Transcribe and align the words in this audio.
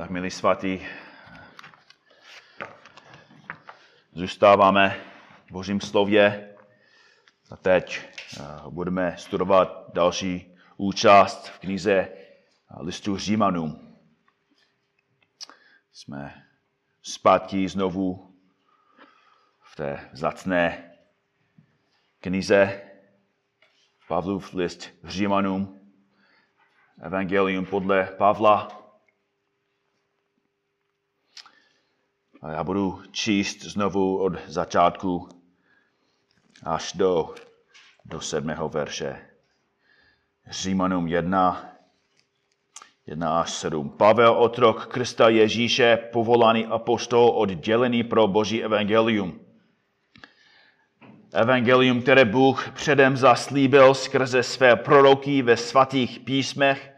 Tak, 0.00 0.10
milí 0.10 0.30
svatí, 0.30 0.86
zůstáváme 4.12 5.00
v 5.46 5.52
Božím 5.52 5.80
slově 5.80 6.54
a 7.50 7.56
teď 7.56 8.00
eh, 8.00 8.42
budeme 8.70 9.16
studovat 9.18 9.84
další 9.92 10.56
účast 10.76 11.48
v 11.48 11.58
knize 11.58 12.08
listu 12.78 13.16
Římanům. 13.16 13.96
Jsme 15.92 16.44
zpátky 17.02 17.68
znovu 17.68 18.36
v 19.62 19.76
té 19.76 20.10
zacné 20.12 20.92
knize 22.20 22.82
Pavlův 24.08 24.54
list 24.54 24.90
Římanům, 25.04 25.80
Evangelium 27.00 27.66
podle 27.66 28.04
Pavla, 28.04 28.79
A 32.42 32.50
já 32.50 32.64
budu 32.64 33.02
číst 33.10 33.62
znovu 33.62 34.18
od 34.18 34.32
začátku 34.46 35.28
až 36.64 36.92
do, 36.92 37.34
do 38.04 38.20
sedmého 38.20 38.68
verše. 38.68 39.20
Římanům 40.50 41.06
1, 41.06 41.72
1 43.06 43.40
až 43.40 43.50
7. 43.50 43.90
Pavel, 43.90 44.32
otrok 44.32 44.86
Krista 44.86 45.28
Ježíše, 45.28 45.96
povolaný 45.96 46.66
apoštol, 46.66 47.32
oddělený 47.34 48.02
pro 48.02 48.26
Boží 48.26 48.64
evangelium. 48.64 49.40
Evangelium, 51.32 52.02
které 52.02 52.24
Bůh 52.24 52.70
předem 52.70 53.16
zaslíbil 53.16 53.94
skrze 53.94 54.42
své 54.42 54.76
proroky 54.76 55.42
ve 55.42 55.56
svatých 55.56 56.20
písmech. 56.20 56.92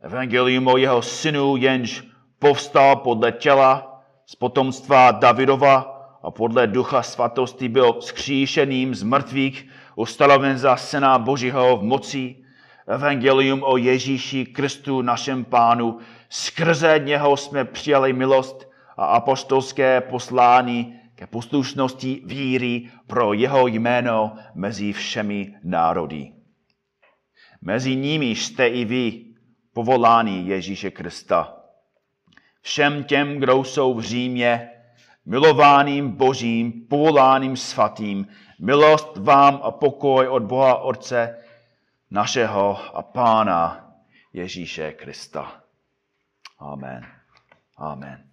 Evangelium 0.00 0.66
o 0.66 0.76
jeho 0.76 1.02
synu, 1.02 1.56
jenž 1.56 2.04
povstal 2.38 2.96
podle 2.96 3.32
těla, 3.32 3.91
z 4.26 4.34
potomstva 4.34 5.10
Davidova 5.10 6.02
a 6.22 6.30
podle 6.30 6.66
ducha 6.66 7.02
svatosti 7.02 7.68
byl 7.68 8.00
skříšeným 8.00 8.94
z 8.94 9.02
mrtvých, 9.02 9.68
ustanoven 9.96 10.58
za 10.58 10.76
syna 10.76 11.18
Božího 11.18 11.76
v 11.76 11.82
moci, 11.82 12.36
evangelium 12.86 13.62
o 13.62 13.76
Ježíši 13.76 14.46
Kristu, 14.46 15.02
našem 15.02 15.44
pánu. 15.44 15.98
Skrze 16.28 17.00
něho 17.04 17.36
jsme 17.36 17.64
přijali 17.64 18.12
milost 18.12 18.70
a 18.96 19.04
apostolské 19.04 20.00
poslání 20.00 21.00
ke 21.14 21.26
poslušnosti 21.26 22.22
víry 22.24 22.90
pro 23.06 23.32
jeho 23.32 23.66
jméno 23.66 24.36
mezi 24.54 24.92
všemi 24.92 25.54
národy. 25.64 26.32
Mezi 27.62 27.96
nimi 27.96 28.26
jste 28.26 28.66
i 28.66 28.84
vy, 28.84 29.24
povolání 29.72 30.48
Ježíše 30.48 30.90
Krista 30.90 31.61
všem 32.62 33.04
těm, 33.04 33.38
kdo 33.38 33.64
jsou 33.64 33.94
v 33.94 34.02
Římě, 34.02 34.70
milovaným 35.26 36.10
Božím, 36.10 36.86
povoláným 36.88 37.56
svatým, 37.56 38.28
milost 38.58 39.16
vám 39.16 39.60
a 39.62 39.70
pokoj 39.70 40.28
od 40.28 40.42
Boha 40.42 40.76
Otce 40.76 41.38
našeho 42.10 42.96
a 42.96 43.02
Pána 43.02 43.92
Ježíše 44.32 44.92
Krista. 44.92 45.62
Amen. 46.58 47.06
Amen. 47.76 48.24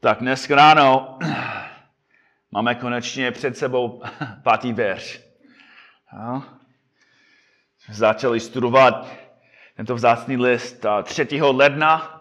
Tak 0.00 0.18
dnes 0.18 0.50
ráno 0.50 1.18
máme 2.50 2.74
konečně 2.74 3.30
před 3.30 3.56
sebou 3.56 4.02
pátý 4.42 4.72
verš. 4.72 5.20
Začali 7.88 8.40
studovat 8.40 9.19
tento 9.80 9.94
vzácný 9.94 10.36
list 10.36 10.86
3. 11.02 11.28
ledna 11.42 12.20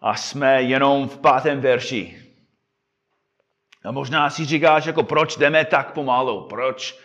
a 0.00 0.16
jsme 0.16 0.62
jenom 0.62 1.08
v 1.08 1.18
pátém 1.18 1.60
verši. 1.60 2.22
A 3.84 3.90
možná 3.90 4.30
si 4.30 4.44
říkáš, 4.44 4.86
jako 4.86 5.02
proč 5.02 5.36
jdeme 5.36 5.64
tak 5.64 5.92
pomalu, 5.92 6.48
proč 6.48 6.98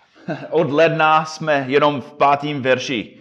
od 0.50 0.70
ledna 0.70 1.24
jsme 1.24 1.64
jenom 1.68 2.00
v 2.00 2.12
pátém 2.12 2.62
verši. 2.62 3.20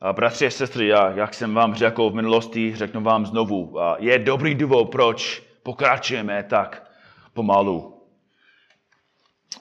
A 0.00 0.12
bratři 0.12 0.46
a 0.46 0.50
sestry, 0.50 0.86
já, 0.86 1.10
jak 1.10 1.34
jsem 1.34 1.54
vám 1.54 1.74
řekl 1.74 2.10
v 2.10 2.14
minulosti, 2.14 2.76
řeknu 2.76 3.00
vám 3.00 3.26
znovu, 3.26 3.76
je 3.98 4.18
dobrý 4.18 4.54
důvod, 4.54 4.84
proč 4.90 5.42
pokračujeme 5.62 6.42
tak 6.42 6.90
pomalu. 7.32 8.06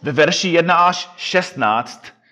Ve 0.01 0.11
verši 0.11 0.49
1 0.49 0.75
až 0.75 1.09
16 1.17 2.22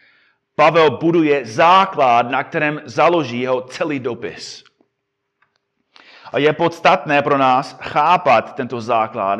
Pavel 0.61 0.91
buduje 0.97 1.45
základ, 1.45 2.29
na 2.29 2.43
kterém 2.43 2.81
založí 2.85 3.39
jeho 3.39 3.61
celý 3.61 3.99
dopis. 3.99 4.63
A 6.31 6.37
je 6.37 6.53
podstatné 6.53 7.21
pro 7.21 7.37
nás 7.37 7.77
chápat 7.81 8.55
tento 8.55 8.81
základ, 8.81 9.39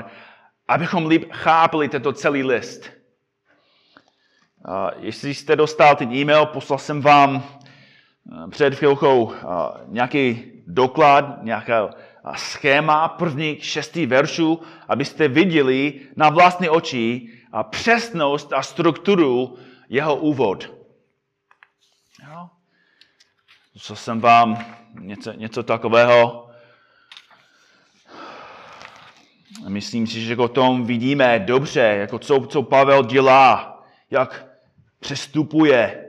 abychom 0.68 1.08
líp 1.08 1.26
chápali 1.32 1.90
tento 1.90 2.14
celý 2.14 2.44
list. 2.44 2.90
A 4.66 4.90
jestli 5.00 5.34
jste 5.34 5.56
dostal 5.56 5.96
ten 5.96 6.14
e-mail, 6.14 6.46
poslal 6.46 6.80
jsem 6.80 7.02
vám 7.02 7.44
eh, 7.44 8.48
před 8.50 8.76
chvilkou 8.76 9.34
eh, 9.34 9.46
nějaký 9.88 10.52
doklad, 10.68 11.44
nějaké 11.44 11.74
eh, 11.84 11.90
schéma 12.36 13.08
prvních 13.08 13.66
šesti 13.66 14.06
veršů, 14.06 14.62
abyste 14.88 15.28
viděli 15.28 16.02
na 16.16 16.30
vlastní 16.30 16.70
oči 16.70 17.30
přesnost 17.70 18.54
a 18.54 18.62
strukturu 18.62 19.58
jeho 19.90 20.16
úvod. 20.16 20.81
Co 23.78 23.96
jsem 23.96 24.20
vám 24.20 24.66
něco, 25.00 25.32
něco 25.32 25.64
takového. 25.64 26.48
Myslím 29.68 30.08
si, 30.08 30.22
že 30.22 30.38
o 30.38 30.48
tom 30.48 30.86
vidíme 30.86 31.40
dobře, 31.40 31.82
jako 31.82 32.20
co, 32.20 32.40
co 32.40 32.64
Pavel 32.64 33.04
dělá, 33.04 33.80
jak 34.12 34.46
přestupuje 35.00 36.06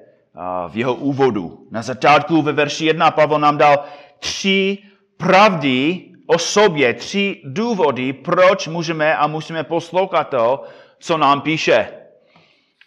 v 0.69 0.77
jeho 0.77 0.95
úvodu. 0.95 1.69
Na 1.71 1.83
začátku 1.83 2.43
ve 2.43 2.53
verši 2.53 2.85
1 2.85 3.11
Pavel 3.11 3.39
nám 3.39 3.59
dal 3.59 3.85
tři 4.19 4.79
pravdy 5.17 6.09
o 6.27 6.39
sobě, 6.39 6.95
tři 6.95 7.43
důvody, 7.45 8.13
proč 8.13 8.69
můžeme 8.69 9.17
a 9.17 9.27
musíme 9.27 9.65
poslouchat 9.65 10.25
to, 10.25 10.65
co 10.99 11.19
nám 11.19 11.41
píše. 11.41 12.02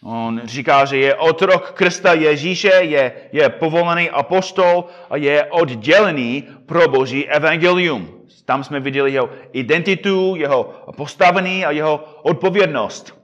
On 0.08 0.40
říká, 0.44 0.84
že 0.84 0.96
je 0.96 1.14
otrok 1.14 1.72
Krista 1.72 2.12
Ježíše, 2.12 2.70
je, 2.80 3.12
je 3.32 3.48
povolený 3.48 4.10
apostol 4.10 4.84
a 5.10 5.16
je 5.16 5.44
oddělený 5.44 6.48
pro 6.66 6.88
Boží 6.88 7.28
evangelium. 7.28 8.22
Tam 8.44 8.64
jsme 8.64 8.80
viděli 8.80 9.12
jeho 9.12 9.30
identitu, 9.52 10.36
jeho 10.36 10.64
postavení 10.96 11.64
a 11.64 11.70
jeho 11.70 12.04
odpovědnost. 12.22 13.22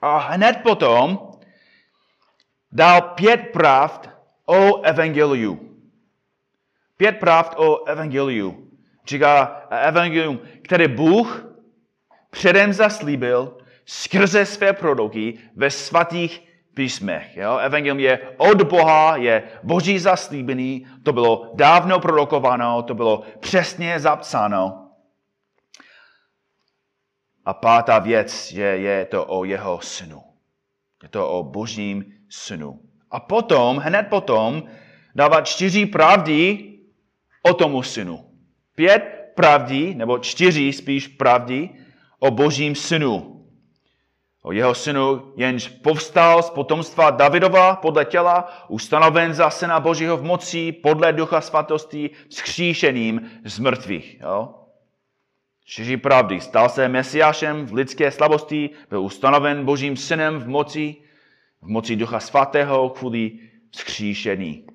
A 0.00 0.18
hned 0.18 0.56
potom 0.62 1.32
dal 2.72 3.00
pět 3.00 3.40
pravd 3.52 4.10
o 4.46 4.80
evangeliu. 4.80 5.76
Pět 6.96 7.18
pravd 7.18 7.54
o 7.56 7.84
evangeliu. 7.84 8.70
Říká 9.06 9.62
evangelium, 9.70 10.40
které 10.62 10.88
Bůh 10.88 11.46
předem 12.30 12.72
zaslíbil 12.72 13.56
skrze 13.86 14.46
své 14.46 14.72
proroky 14.72 15.38
ve 15.56 15.70
svatých 15.70 16.42
písmech. 16.74 17.36
Jo? 17.36 17.56
Evangelium 17.56 18.00
je 18.00 18.18
od 18.36 18.62
Boha, 18.62 19.16
je 19.16 19.42
boží 19.62 19.98
zaslíbený, 19.98 20.86
to 21.02 21.12
bylo 21.12 21.52
dávno 21.54 22.00
prorokováno, 22.00 22.82
to 22.82 22.94
bylo 22.94 23.22
přesně 23.40 24.00
zapsáno. 24.00 24.82
A 27.44 27.54
pátá 27.54 27.98
věc 27.98 28.52
je, 28.52 28.66
je 28.66 29.04
to 29.04 29.26
o 29.26 29.44
jeho 29.44 29.80
synu. 29.80 30.22
Je 31.02 31.08
to 31.08 31.30
o 31.30 31.42
božím 31.42 32.04
synu. 32.30 32.80
A 33.10 33.20
potom, 33.20 33.76
hned 33.76 34.02
potom, 34.02 34.62
dává 35.14 35.40
čtyři 35.40 35.86
pravdy 35.86 36.72
o 37.42 37.54
tomu 37.54 37.82
synu. 37.82 38.30
Pět 38.74 39.32
pravdy, 39.34 39.94
nebo 39.94 40.18
čtyři 40.18 40.72
spíš 40.72 41.08
pravdy 41.08 41.70
o 42.18 42.30
božím 42.30 42.74
synu 42.74 43.35
o 44.46 44.52
jeho 44.52 44.74
synu, 44.74 45.32
jenž 45.36 45.68
povstal 45.68 46.42
z 46.42 46.50
potomstva 46.50 47.10
Davidova 47.10 47.76
podle 47.76 48.04
těla, 48.04 48.66
ustanoven 48.68 49.34
za 49.34 49.50
syna 49.50 49.80
Božího 49.80 50.16
v 50.16 50.22
moci, 50.22 50.72
podle 50.72 51.12
ducha 51.12 51.40
svatosti, 51.40 52.10
skříšeným 52.30 53.30
z 53.44 53.58
mrtvých. 53.58 54.20
Jo? 54.20 54.54
Čtyři 55.64 55.96
pravdy. 55.96 56.40
Stal 56.40 56.68
se 56.68 56.88
mesiášem 56.88 57.66
v 57.66 57.72
lidské 57.72 58.10
slabosti, 58.10 58.70
byl 58.90 59.02
ustanoven 59.02 59.64
Božím 59.64 59.96
synem 59.96 60.38
v 60.38 60.48
moci, 60.48 60.96
v 61.62 61.68
moci 61.68 61.96
ducha 61.96 62.20
svatého 62.20 62.90
kvůli 62.90 63.32
skříšení. 63.72 64.66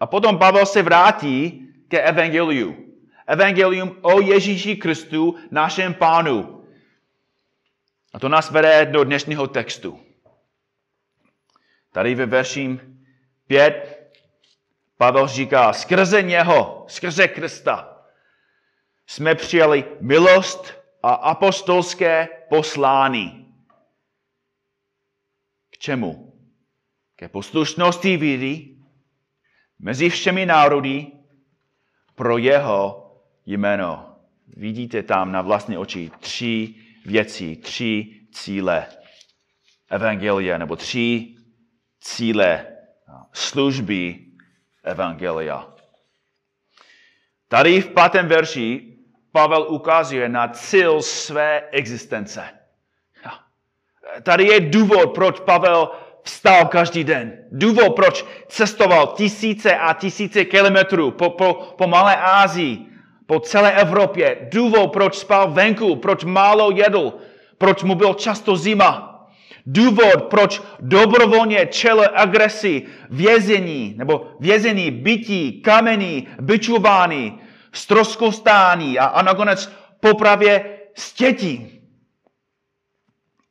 A 0.00 0.06
potom 0.06 0.38
Pavel 0.38 0.66
se 0.66 0.82
vrátí 0.82 1.68
ke 1.88 2.00
evangeliu. 2.00 2.76
Evangelium 3.26 3.96
o 4.02 4.20
Ježíši 4.20 4.76
Kristu, 4.76 5.34
našem 5.50 5.94
pánu, 5.94 6.55
a 8.16 8.18
to 8.18 8.28
nás 8.28 8.50
vede 8.50 8.86
do 8.86 9.04
dnešního 9.04 9.46
textu. 9.46 10.00
Tady 11.92 12.14
ve 12.14 12.26
verším 12.26 13.00
5 13.46 14.12
Pavel 14.96 15.28
říká, 15.28 15.72
skrze 15.72 16.22
něho, 16.22 16.84
skrze 16.88 17.28
Krista, 17.28 18.02
jsme 19.06 19.34
přijali 19.34 19.84
milost 20.00 20.74
a 21.02 21.12
apostolské 21.12 22.28
poslání. 22.48 23.54
K 25.70 25.78
čemu? 25.78 26.32
Ke 27.16 27.28
poslušnosti 27.28 28.16
víry 28.16 28.76
mezi 29.78 30.10
všemi 30.10 30.46
národy 30.46 31.06
pro 32.14 32.38
jeho 32.38 33.14
jméno. 33.46 34.16
Vidíte 34.48 35.02
tam 35.02 35.32
na 35.32 35.42
vlastní 35.42 35.78
oči 35.78 36.10
tři 36.20 36.85
věci, 37.06 37.56
tři 37.56 38.20
cíle 38.32 38.86
evangelia, 39.90 40.58
nebo 40.58 40.76
tři 40.76 41.34
cíle 42.00 42.66
služby 43.32 44.26
evangelia. 44.84 45.68
Tady 47.48 47.80
v 47.80 47.88
pátém 47.88 48.28
verši 48.28 48.96
Pavel 49.32 49.66
ukazuje 49.68 50.28
na 50.28 50.48
cíl 50.48 51.02
své 51.02 51.68
existence. 51.70 52.44
Tady 54.22 54.44
je 54.44 54.60
důvod, 54.60 55.14
proč 55.14 55.40
Pavel 55.40 55.90
vstal 56.22 56.66
každý 56.66 57.04
den. 57.04 57.48
Důvod, 57.52 57.96
proč 57.96 58.24
cestoval 58.48 59.06
tisíce 59.06 59.76
a 59.76 59.92
tisíce 59.92 60.44
kilometrů 60.44 61.10
po, 61.10 61.30
po, 61.30 61.54
po 61.54 61.86
Malé 61.86 62.16
Ázii, 62.16 62.86
po 63.26 63.40
celé 63.40 63.72
Evropě. 63.72 64.48
Důvod, 64.52 64.92
proč 64.92 65.18
spal 65.18 65.50
venku, 65.50 65.96
proč 65.96 66.24
málo 66.24 66.70
jedl, 66.70 67.12
proč 67.58 67.82
mu 67.82 67.94
byl 67.94 68.14
často 68.14 68.56
zima. 68.56 69.12
Důvod, 69.66 70.24
proč 70.30 70.62
dobrovolně 70.80 71.66
čelil 71.66 72.08
agresi, 72.14 72.82
vězení, 73.10 73.94
nebo 73.96 74.36
vězení, 74.40 74.90
bytí, 74.90 75.62
kamení, 75.62 76.28
byčování, 76.40 77.40
stroskostání 77.72 78.98
a, 78.98 79.04
a 79.04 79.22
nakonec 79.22 79.72
popravě 80.00 80.78
stětí. 80.94 81.72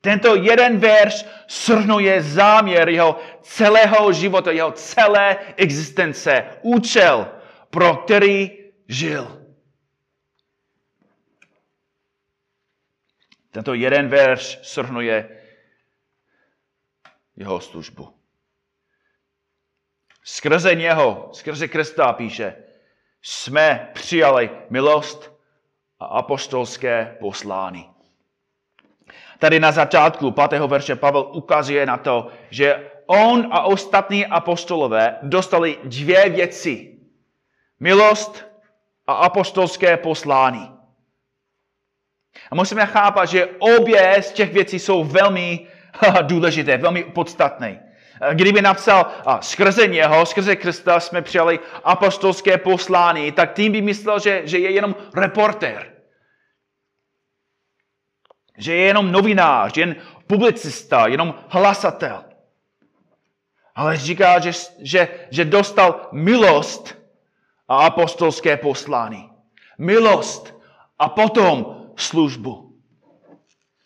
Tento 0.01 0.35
jeden 0.35 0.77
verš 0.77 1.25
shrnuje 1.49 2.21
záměr 2.21 2.89
jeho 2.89 3.19
celého 3.41 4.13
života, 4.13 4.51
jeho 4.51 4.71
celé 4.71 5.37
existence, 5.57 6.45
účel, 6.61 7.27
pro 7.69 7.95
který 7.95 8.51
žil. 8.87 9.34
Tento 13.55 13.71
jeden 13.73 14.11
verš 14.11 14.59
shrnuje 14.63 15.29
jeho 17.35 17.59
službu. 17.59 18.11
Skrze 20.23 20.75
něho, 20.75 21.29
skrze 21.33 21.67
Krista 21.67 22.13
píše, 22.13 22.55
jsme 23.21 23.91
přijali 23.93 24.49
milost 24.69 25.31
a 25.99 26.05
apostolské 26.05 27.17
poslání. 27.19 27.89
Tady 29.39 29.59
na 29.59 29.71
začátku 29.71 30.31
5. 30.31 30.59
verše 30.59 30.95
Pavel 30.95 31.31
ukazuje 31.33 31.85
na 31.85 31.97
to, 31.97 32.27
že 32.49 32.91
on 33.05 33.47
a 33.51 33.61
ostatní 33.61 34.25
apostolové 34.25 35.19
dostali 35.23 35.79
dvě 35.83 36.29
věci. 36.29 36.99
Milost 37.79 38.45
a 39.07 39.13
apostolské 39.13 39.97
poslání. 39.97 40.74
A 42.51 42.55
musíme 42.55 42.85
chápat, 42.85 43.25
že 43.25 43.47
obě 43.59 44.17
z 44.21 44.31
těch 44.31 44.53
věcí 44.53 44.79
jsou 44.79 45.03
velmi 45.03 45.67
důležité, 46.21 46.77
velmi 46.77 47.03
podstatné. 47.03 47.81
Kdyby 48.33 48.61
napsal, 48.61 49.11
skrze 49.41 49.87
něho, 49.87 50.25
skrze 50.25 50.55
Krista 50.55 50.99
jsme 50.99 51.21
přijali 51.21 51.59
apostolské 51.83 52.57
poslání, 52.57 53.31
tak 53.31 53.53
tím 53.53 53.71
by 53.71 53.81
myslel, 53.81 54.19
že, 54.19 54.41
že 54.43 54.57
je 54.59 54.71
jenom 54.71 54.95
reportér. 55.15 55.93
Že 58.57 58.73
je 58.73 58.85
jenom 58.85 59.11
novinář, 59.11 59.77
jen 59.77 59.95
publicista, 60.27 61.07
jenom 61.07 61.35
hlasatel. 61.47 62.23
Ale 63.75 63.97
říká, 63.97 64.39
že, 64.39 64.51
že, 64.79 65.07
že 65.29 65.45
dostal 65.45 66.09
milost 66.11 66.97
a 67.67 67.85
apostolské 67.85 68.57
poslání. 68.57 69.29
Milost 69.77 70.55
a 70.99 71.09
potom 71.09 71.84
službu. 71.95 72.71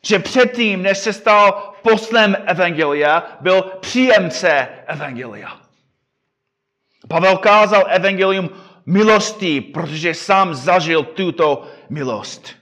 Že 0.06 0.20
předtím, 0.20 0.84
než 0.84 0.98
se 0.98 1.14
stal 1.14 1.74
poslem 1.82 2.38
Evangelia, 2.46 3.38
byl 3.42 3.62
příjemce 3.62 4.68
Evangelia. 4.88 5.62
Pavel 7.08 7.38
kázal 7.38 7.86
Evangelium 7.90 8.50
milostí, 8.86 9.62
protože 9.62 10.14
sám 10.14 10.56
zažil 10.56 11.04
tuto 11.04 11.68
milost. 11.90 12.56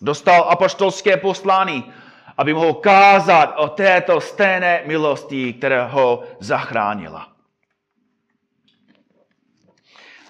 Dostal 0.00 0.42
apostolské 0.48 1.16
poslání, 1.16 1.92
aby 2.36 2.54
mohl 2.54 2.74
kázat 2.74 3.54
o 3.56 3.68
této 3.68 4.20
stejné 4.20 4.82
milosti, 4.86 5.52
která 5.52 5.86
ho 5.86 6.24
zachránila. 6.40 7.32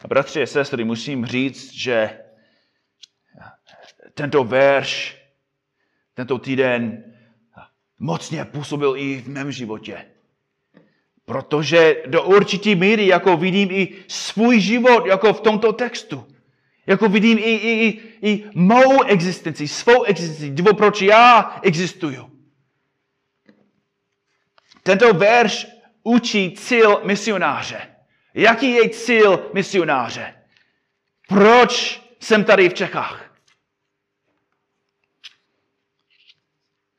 A 0.04 0.08
bratři 0.08 0.42
a 0.42 0.46
sestry, 0.46 0.84
musím 0.84 1.26
říct, 1.26 1.72
že 1.72 2.18
tento 4.14 4.44
verš, 4.44 5.18
tento 6.14 6.38
týden 6.38 7.04
mocně 7.98 8.44
působil 8.44 8.96
i 8.96 9.20
v 9.20 9.28
mém 9.28 9.52
životě. 9.52 10.04
Protože 11.24 11.96
do 12.06 12.22
určitý 12.22 12.74
míry, 12.74 13.06
jako 13.06 13.36
vidím 13.36 13.70
i 13.70 13.88
svůj 14.08 14.60
život, 14.60 15.06
jako 15.06 15.32
v 15.32 15.40
tomto 15.40 15.72
textu. 15.72 16.26
Jako 16.86 17.08
vidím 17.08 17.38
i, 17.38 17.42
i, 17.42 17.88
i, 17.88 18.00
i 18.22 18.44
mou 18.54 19.02
existenci, 19.02 19.68
svou 19.68 20.02
existenci, 20.02 20.50
důvod, 20.50 20.76
proč 20.76 21.02
já 21.02 21.60
existuju. 21.62 22.30
Tento 24.82 25.14
verš 25.14 25.66
učí 26.02 26.54
cíl 26.56 27.00
misionáře. 27.04 27.94
Jaký 28.34 28.70
je 28.70 28.88
cíl 28.88 29.50
misionáře? 29.54 30.34
Proč 31.28 32.02
jsem 32.20 32.44
tady 32.44 32.68
v 32.68 32.74
Čechách? 32.74 33.27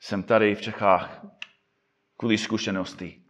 Jsem 0.10 0.24
tady 0.24 0.56
v 0.56 0.62
Čechách 0.62 1.26
kvůli 2.18 2.38
zkušenosti. 2.38 3.22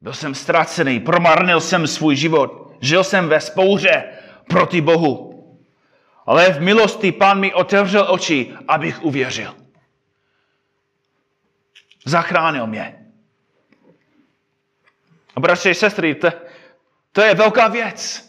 Byl 0.00 0.12
jsem 0.12 0.34
ztracený, 0.34 1.00
promarnil 1.00 1.60
jsem 1.60 1.86
svůj 1.86 2.16
život, 2.16 2.76
žil 2.80 3.04
jsem 3.04 3.28
ve 3.28 3.40
spouře 3.40 4.12
proti 4.48 4.80
Bohu. 4.80 5.34
Ale 6.26 6.52
v 6.52 6.60
milosti 6.60 7.12
Pán 7.12 7.40
mi 7.40 7.54
otevřel 7.54 8.06
oči, 8.12 8.54
abych 8.68 9.02
uvěřil. 9.02 9.56
Zachránil 12.04 12.66
mě. 12.66 13.06
A 15.36 15.40
bratři 15.40 15.70
a 15.70 15.74
sestry, 15.74 16.14
to, 16.14 16.28
to 17.12 17.20
je 17.20 17.34
velká 17.34 17.68
věc. 17.68 18.27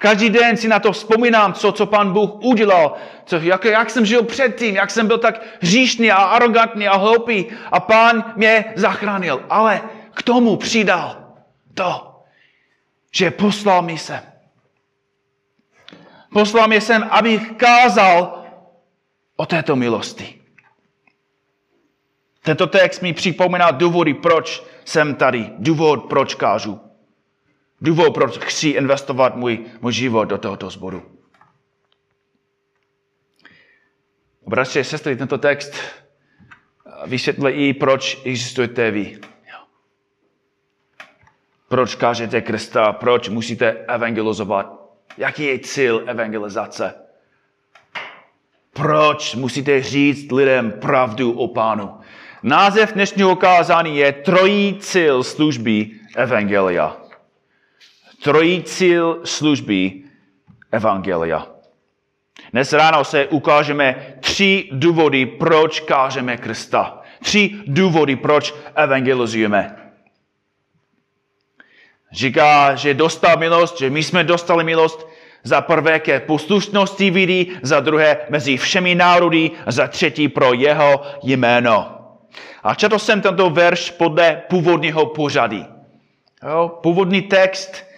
Každý 0.00 0.30
den 0.30 0.56
si 0.56 0.68
na 0.68 0.80
to 0.80 0.92
vzpomínám, 0.92 1.52
co, 1.52 1.72
co 1.72 1.86
pan 1.86 2.12
Bůh 2.12 2.30
udělal, 2.40 2.96
co, 3.24 3.36
jak, 3.36 3.64
jak 3.64 3.90
jsem 3.90 4.06
žil 4.06 4.22
předtím, 4.22 4.74
jak 4.76 4.90
jsem 4.90 5.06
byl 5.06 5.18
tak 5.18 5.42
hříšný 5.60 6.10
a 6.10 6.16
arrogantní 6.16 6.88
a 6.88 6.96
hloupý 6.96 7.46
a 7.72 7.80
pán 7.80 8.32
mě 8.36 8.64
zachránil. 8.76 9.44
Ale 9.50 9.80
k 10.14 10.22
tomu 10.22 10.56
přidal 10.56 11.34
to, 11.74 12.22
že 13.12 13.30
poslal 13.30 13.82
mi 13.82 13.98
sem. 13.98 14.20
Poslal 16.32 16.68
mě 16.68 16.80
sem, 16.80 17.08
abych 17.10 17.52
kázal 17.52 18.44
o 19.36 19.46
této 19.46 19.76
milosti. 19.76 20.40
Tento 22.42 22.66
text 22.66 23.02
mi 23.02 23.12
připomíná 23.12 23.70
důvody, 23.70 24.14
proč 24.14 24.62
jsem 24.84 25.14
tady. 25.14 25.50
Důvod, 25.58 26.04
proč 26.04 26.34
kážu. 26.34 26.89
Důvod, 27.80 28.14
proč 28.14 28.38
chci 28.38 28.68
investovat 28.68 29.36
můj, 29.36 29.64
můj 29.80 29.92
život 29.92 30.24
do 30.24 30.38
tohoto 30.38 30.70
sboru. 30.70 31.02
Bratři 34.46 34.80
a 34.80 34.84
sestry, 34.84 35.16
tento 35.16 35.38
text 35.38 35.74
vysvětlí, 37.06 37.74
proč 37.74 38.18
existujete 38.24 38.90
vy. 38.90 39.18
Proč 41.68 41.94
kážete 41.94 42.40
Krista, 42.40 42.92
proč 42.92 43.28
musíte 43.28 43.70
evangelizovat, 43.70 44.80
jaký 45.16 45.44
je 45.44 45.58
cíl 45.58 46.02
evangelizace. 46.06 46.94
Proč 48.72 49.34
musíte 49.34 49.82
říct 49.82 50.32
lidem 50.32 50.72
pravdu 50.72 51.32
o 51.32 51.48
pánu. 51.48 52.00
Název 52.42 52.92
dnešního 52.92 53.36
kázání 53.36 53.96
je 53.96 54.12
trojí 54.12 54.78
cíl 54.80 55.24
služby 55.24 55.90
evangelia 56.16 56.99
trojí 58.22 58.62
cíl 58.62 59.20
služby 59.24 59.92
Evangelia. 60.72 61.46
Dnes 62.52 62.72
ráno 62.72 63.04
se 63.04 63.26
ukážeme 63.26 64.16
tři 64.20 64.68
důvody, 64.72 65.26
proč 65.26 65.80
kážeme 65.80 66.36
Krista. 66.36 67.02
Tři 67.22 67.54
důvody, 67.66 68.16
proč 68.16 68.54
evangelizujeme. 68.74 69.76
Říká, 72.12 72.74
že 72.74 72.94
dostal 72.94 73.36
milost, 73.36 73.78
že 73.78 73.90
my 73.90 74.02
jsme 74.02 74.24
dostali 74.24 74.64
milost 74.64 75.08
za 75.42 75.60
prvé 75.60 76.00
ke 76.00 76.20
poslušnosti 76.20 77.10
víry, 77.10 77.46
za 77.62 77.80
druhé 77.80 78.18
mezi 78.28 78.56
všemi 78.56 78.94
národy, 78.94 79.50
za 79.66 79.88
třetí 79.88 80.28
pro 80.28 80.52
jeho 80.52 81.02
jméno. 81.22 81.96
A 82.62 82.74
četl 82.74 82.98
jsem 82.98 83.20
tento 83.20 83.50
verš 83.50 83.90
podle 83.90 84.42
původního 84.48 85.06
pořady. 85.06 85.64
Jo, 86.48 86.78
původní 86.82 87.22
text, 87.22 87.89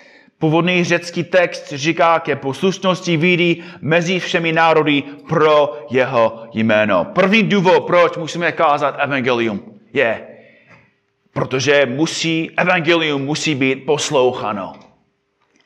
původní 0.43 0.85
řecký 0.85 1.25
text 1.25 1.73
říká 1.73 2.21
ke 2.21 2.37
poslušnosti 2.37 3.17
víry 3.17 3.63
mezi 3.81 4.19
všemi 4.19 4.53
národy 4.53 5.03
pro 5.29 5.87
jeho 5.91 6.49
jméno. 6.55 7.05
První 7.05 7.43
důvod, 7.43 7.87
proč 7.87 8.17
musíme 8.17 8.53
kázat 8.53 8.95
evangelium, 8.99 9.79
je, 9.93 10.27
protože 11.33 11.87
musí, 11.87 12.51
evangelium 12.57 13.23
musí 13.23 13.55
být 13.55 13.87
poslouchano. 13.87 14.73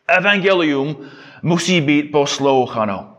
Evangelium 0.08 0.96
musí 1.42 1.80
být 1.80 2.02
poslouchano. 2.12 3.16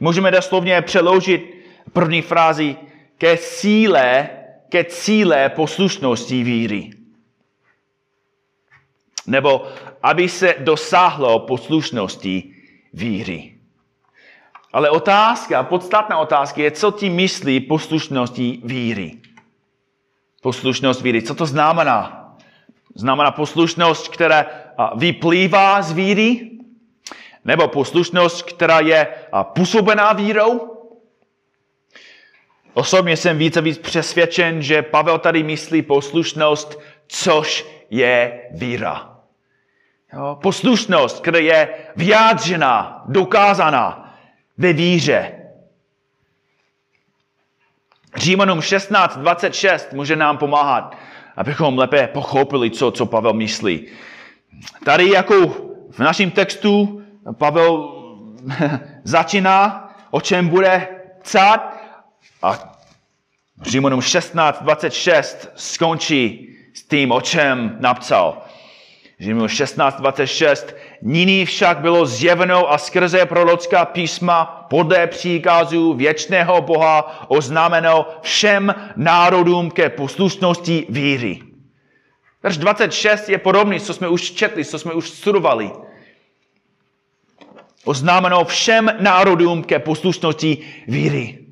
Můžeme 0.00 0.30
doslovně 0.30 0.82
přeložit 0.82 1.54
první 1.92 2.22
frázi 2.22 2.76
ke 3.18 3.36
síle, 3.36 4.28
ke 4.68 4.84
cíle 4.84 5.48
poslušnosti 5.48 6.42
víry. 6.42 7.03
Nebo 9.26 9.66
aby 10.02 10.28
se 10.28 10.54
dosáhlo 10.58 11.38
poslušnosti 11.38 12.54
víry. 12.92 13.54
Ale 14.72 14.90
otázka, 14.90 15.62
podstatná 15.62 16.18
otázka 16.18 16.62
je, 16.62 16.70
co 16.70 16.90
ti 16.90 17.10
myslí 17.10 17.60
poslušností 17.60 18.60
víry. 18.64 19.12
Poslušnost 20.42 21.02
víry, 21.02 21.22
co 21.22 21.34
to 21.34 21.46
znamená? 21.46 22.20
Znamená 22.94 23.30
poslušnost, 23.30 24.08
která 24.08 24.46
vyplývá 24.96 25.82
z 25.82 25.92
víry? 25.92 26.50
Nebo 27.44 27.68
poslušnost, 27.68 28.42
která 28.42 28.80
je 28.80 29.06
působená 29.42 30.12
vírou? 30.12 30.70
Osobně 32.74 33.16
jsem 33.16 33.38
více 33.38 33.60
víc 33.60 33.78
přesvědčen, 33.78 34.62
že 34.62 34.82
Pavel 34.82 35.18
tady 35.18 35.42
myslí 35.42 35.82
poslušnost, 35.82 36.80
což 37.06 37.66
je 37.90 38.42
víra. 38.50 39.13
Jo? 40.14 40.38
Poslušnost, 40.42 41.20
která 41.20 41.38
je 41.38 41.68
vyjádřená, 41.96 43.04
dokázaná 43.08 44.14
ve 44.58 44.72
víře. 44.72 45.32
Římanům 48.16 48.58
16.26 48.58 49.96
může 49.96 50.16
nám 50.16 50.38
pomáhat, 50.38 50.96
abychom 51.36 51.78
lépe 51.78 52.06
pochopili, 52.06 52.70
co, 52.70 52.90
co 52.90 53.06
Pavel 53.06 53.32
myslí. 53.32 53.86
Tady 54.84 55.10
jako 55.10 55.46
v 55.90 55.98
našem 55.98 56.30
textu 56.30 57.02
Pavel 57.38 57.94
začíná, 59.04 59.90
o 60.10 60.20
čem 60.20 60.48
bude 60.48 60.88
psát 61.22 61.76
a 62.42 62.72
Římanům 63.62 64.00
16.26 64.00 65.48
skončí 65.54 66.54
s 66.74 66.82
tím, 66.82 67.12
o 67.12 67.20
čem 67.20 67.76
napsal. 67.80 68.42
Římanům 69.24 69.46
16.26 69.46 70.74
Nyní 71.02 71.46
však 71.46 71.78
bylo 71.78 72.06
zjeveno 72.06 72.72
a 72.72 72.78
skrze 72.78 73.26
prorocká 73.26 73.84
písma 73.84 74.66
podle 74.70 75.06
příkazů 75.06 75.94
věčného 75.94 76.60
Boha 76.60 77.24
oznámeno 77.28 78.06
všem 78.22 78.74
národům 78.96 79.70
ke 79.70 79.90
poslušnosti 79.90 80.86
víry. 80.88 81.40
Verš 82.42 82.56
26 82.56 83.28
je 83.28 83.38
podobný, 83.38 83.80
co 83.80 83.94
jsme 83.94 84.08
už 84.08 84.30
četli, 84.30 84.64
co 84.64 84.78
jsme 84.78 84.92
už 84.92 85.10
studovali. 85.10 85.70
Oznámeno 87.84 88.44
všem 88.44 88.90
národům 89.00 89.62
ke 89.62 89.78
poslušnosti 89.78 90.58
víry. 90.88 91.43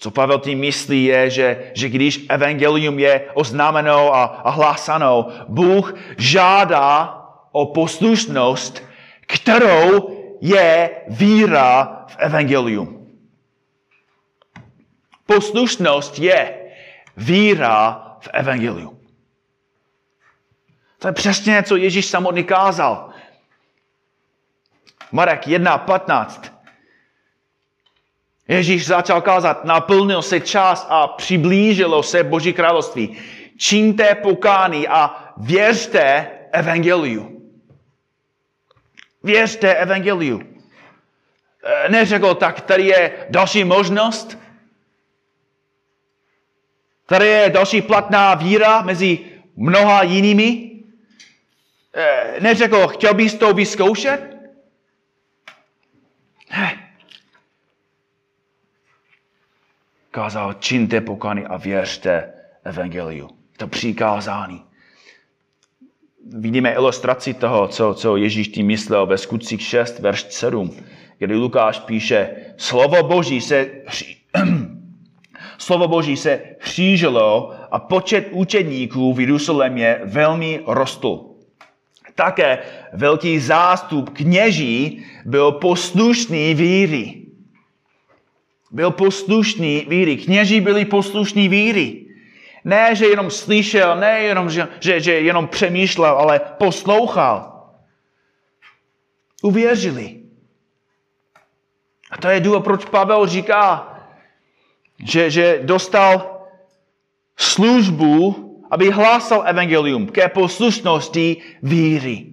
Co 0.00 0.10
Pavel 0.10 0.38
tím 0.38 0.58
myslí 0.58 1.04
je, 1.04 1.30
že, 1.30 1.72
že 1.74 1.88
když 1.88 2.26
evangelium 2.28 2.98
je 2.98 3.30
oznámeno 3.34 4.14
a, 4.14 4.24
a 4.24 4.50
hlásano, 4.50 5.28
Bůh 5.48 5.94
žádá 6.18 7.16
o 7.52 7.66
poslušnost, 7.66 8.82
kterou 9.20 10.16
je 10.40 10.90
víra 11.08 12.04
v 12.08 12.16
evangelium. 12.18 13.06
Poslušnost 15.26 16.18
je 16.18 16.58
víra 17.16 18.06
v 18.20 18.28
evangelium. 18.32 19.00
To 20.98 21.08
je 21.08 21.12
přesně, 21.12 21.62
co 21.62 21.76
Ježíš 21.76 22.06
samotný 22.06 22.44
kázal. 22.44 23.10
Marek 25.12 25.46
1.15. 25.46 26.59
Ježíš 28.50 28.86
začal 28.86 29.20
kázat, 29.20 29.64
naplnil 29.64 30.22
se 30.22 30.40
čas 30.40 30.86
a 30.88 31.06
přiblížilo 31.06 32.02
se 32.02 32.24
Boží 32.24 32.52
království. 32.52 33.16
Čiňte 33.56 34.14
pokání 34.14 34.88
a 34.88 35.32
věřte 35.36 36.30
evangeliu. 36.52 37.52
Věřte 39.22 39.74
evangeliu. 39.74 40.42
E, 41.64 41.88
neřekl, 41.88 42.34
tak 42.34 42.60
tady 42.60 42.86
je 42.86 43.26
další 43.30 43.64
možnost. 43.64 44.38
Tady 47.06 47.26
je 47.26 47.50
další 47.50 47.82
platná 47.82 48.34
víra 48.34 48.82
mezi 48.82 49.18
mnoha 49.56 50.02
jinými. 50.02 50.70
E, 51.94 52.40
neřekl, 52.40 52.88
chtěl 52.88 53.14
bys 53.14 53.34
to 53.34 53.54
vyzkoušet? 53.54 54.36
Kázal, 60.10 60.52
činte 60.52 61.00
pokany 61.00 61.46
a 61.46 61.56
věřte 61.56 62.32
evangeliu. 62.64 63.28
To 63.56 63.66
přikázání. 63.66 64.62
Vidíme 66.38 66.72
ilustraci 66.72 67.34
toho, 67.34 67.68
co, 67.68 67.94
co 67.94 68.16
Ježíš 68.16 68.48
tím 68.48 68.66
myslel 68.66 69.06
ve 69.06 69.18
skutcích 69.18 69.62
6, 69.62 69.98
verš 69.98 70.26
7, 70.30 70.70
kdy 71.18 71.34
Lukáš 71.34 71.78
píše, 71.78 72.30
slovo 72.56 73.02
Boží 73.02 73.40
se, 73.40 73.70
slovo 75.58 75.88
Boží 75.88 76.16
se 76.16 76.40
křížilo 76.58 77.54
a 77.70 77.78
počet 77.78 78.28
učedníků 78.30 79.12
v 79.12 79.20
Jeruzalémě 79.20 80.00
velmi 80.04 80.60
rostl. 80.66 81.20
Také 82.14 82.58
velký 82.92 83.38
zástup 83.38 84.10
kněží 84.10 85.04
byl 85.24 85.52
poslušný 85.52 86.54
víry 86.54 87.29
byl 88.70 88.90
poslušný 88.90 89.86
víry. 89.88 90.16
Kněží 90.16 90.60
byli 90.60 90.84
poslušní 90.84 91.48
víry. 91.48 92.06
Ne, 92.64 92.94
že 92.94 93.06
jenom 93.06 93.30
slyšel, 93.30 93.96
ne 93.96 94.20
jenom, 94.20 94.50
že, 94.50 94.68
že, 94.80 95.00
že 95.00 95.12
jenom 95.12 95.48
přemýšlel, 95.48 96.18
ale 96.18 96.40
poslouchal. 96.40 97.50
Uvěřili. 99.42 100.20
A 102.10 102.16
to 102.16 102.28
je 102.28 102.40
důvod, 102.40 102.64
proč 102.64 102.84
Pavel 102.84 103.26
říká, 103.26 103.86
že, 105.04 105.30
že 105.30 105.60
dostal 105.62 106.40
službu, 107.36 108.46
aby 108.70 108.90
hlásal 108.90 109.42
evangelium 109.46 110.06
ke 110.06 110.28
poslušnosti 110.28 111.42
víry. 111.62 112.26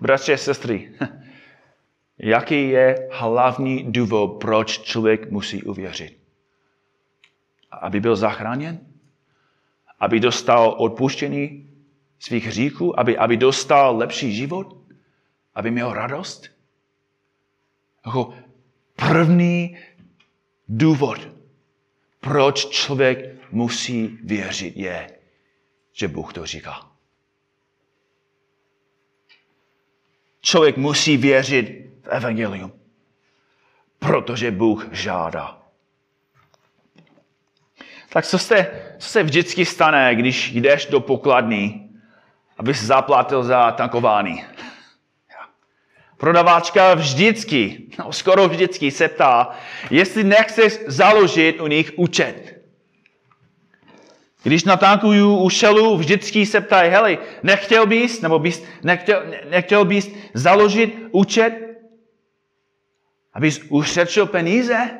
Bratři 0.00 0.34
a 0.34 0.36
sestry, 0.36 0.92
Jaký 2.22 2.68
je 2.68 3.08
hlavní 3.12 3.92
důvod, 3.92 4.28
proč 4.40 4.78
člověk 4.78 5.30
musí 5.30 5.62
uvěřit? 5.62 6.18
Aby 7.70 8.00
byl 8.00 8.16
zachráněn? 8.16 8.80
Aby 10.00 10.20
dostal 10.20 10.74
odpuštění 10.78 11.70
svých 12.18 12.46
hříchů? 12.46 13.00
Aby, 13.00 13.18
aby 13.18 13.36
dostal 13.36 13.96
lepší 13.96 14.34
život? 14.34 14.76
Aby 15.54 15.70
měl 15.70 15.92
radost? 15.92 16.48
Jako 18.06 18.34
první 18.96 19.78
důvod, 20.68 21.28
proč 22.20 22.66
člověk 22.66 23.52
musí 23.52 24.18
věřit, 24.24 24.76
je, 24.76 25.18
že 25.92 26.08
Bůh 26.08 26.32
to 26.32 26.46
říká. 26.46 26.90
Člověk 30.40 30.76
musí 30.76 31.16
věřit 31.16 31.91
v 32.02 32.08
evangelium. 32.08 32.72
Protože 33.98 34.50
Bůh 34.50 34.88
žádá. 34.92 35.58
Tak 38.08 38.26
co 38.26 38.38
se, 38.38 38.70
co 38.98 39.08
se 39.08 39.22
vždycky 39.22 39.64
stane, 39.64 40.14
když 40.14 40.52
jdeš 40.52 40.86
do 40.86 41.00
pokladny, 41.00 41.88
abys 42.58 42.82
zaplatil 42.82 43.42
za 43.42 43.70
tankování? 43.70 44.44
Prodavačka 46.16 46.94
vždycky, 46.94 47.82
no 47.98 48.12
skoro 48.12 48.48
vždycky 48.48 48.90
se 48.90 49.08
ptá, 49.08 49.50
jestli 49.90 50.24
nechceš 50.24 50.78
založit 50.86 51.60
u 51.60 51.66
nich 51.66 51.92
účet. 51.96 52.62
Když 54.42 54.64
natankuju 54.64 55.36
u 55.36 55.50
šelu, 55.50 55.96
vždycky 55.96 56.46
se 56.46 56.60
ptají, 56.60 56.90
hele, 56.90 57.18
nechtěl 57.42 57.86
bys, 57.86 58.20
nebo 58.20 58.38
bys, 58.38 58.64
nechtěl, 58.82 59.22
nechtěl 59.50 59.84
bys 59.84 60.10
založit 60.34 60.98
účet, 61.10 61.71
abys 63.34 63.60
ušetřil 63.68 64.26
peníze? 64.26 64.90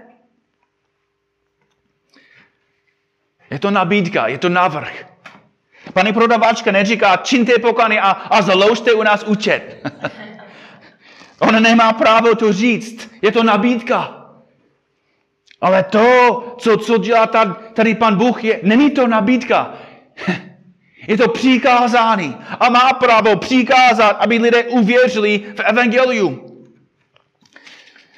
Je 3.51 3.59
to 3.59 3.71
nabídka, 3.71 4.27
je 4.27 4.39
to 4.39 4.49
návrh. 4.49 5.07
Pani 5.93 6.13
prodavačka 6.13 6.73
neříká, 6.73 7.17
čiňte 7.17 7.59
pokany 7.59 8.01
a, 8.01 8.11
a 8.11 8.43
založte 8.43 8.93
u 8.93 9.03
nás 9.03 9.25
účet. 9.25 9.87
Ona 11.39 11.61
nemá 11.61 11.93
právo 11.93 12.35
to 12.35 12.53
říct. 12.53 13.11
Je 13.23 13.33
to 13.33 13.43
nabídka. 13.43 14.27
Ale 15.61 15.83
to, 15.83 16.57
co, 16.59 16.77
co 16.77 16.99
dělá 16.99 17.27
tady, 17.27 17.51
tady 17.75 17.95
pan 17.95 18.17
Bůh, 18.17 18.45
je, 18.45 18.61
není 18.63 18.91
to 18.91 19.07
nabídka. 19.07 19.75
Je 21.09 21.17
to 21.19 21.29
přikázání. 21.29 22.37
A 22.61 22.69
má 22.69 22.93
právo 22.93 23.37
přikázat, 23.37 24.17
aby 24.21 24.39
lidé 24.39 24.65
uvěřili 24.65 25.39
v 25.57 25.61
evangelium. 25.61 26.52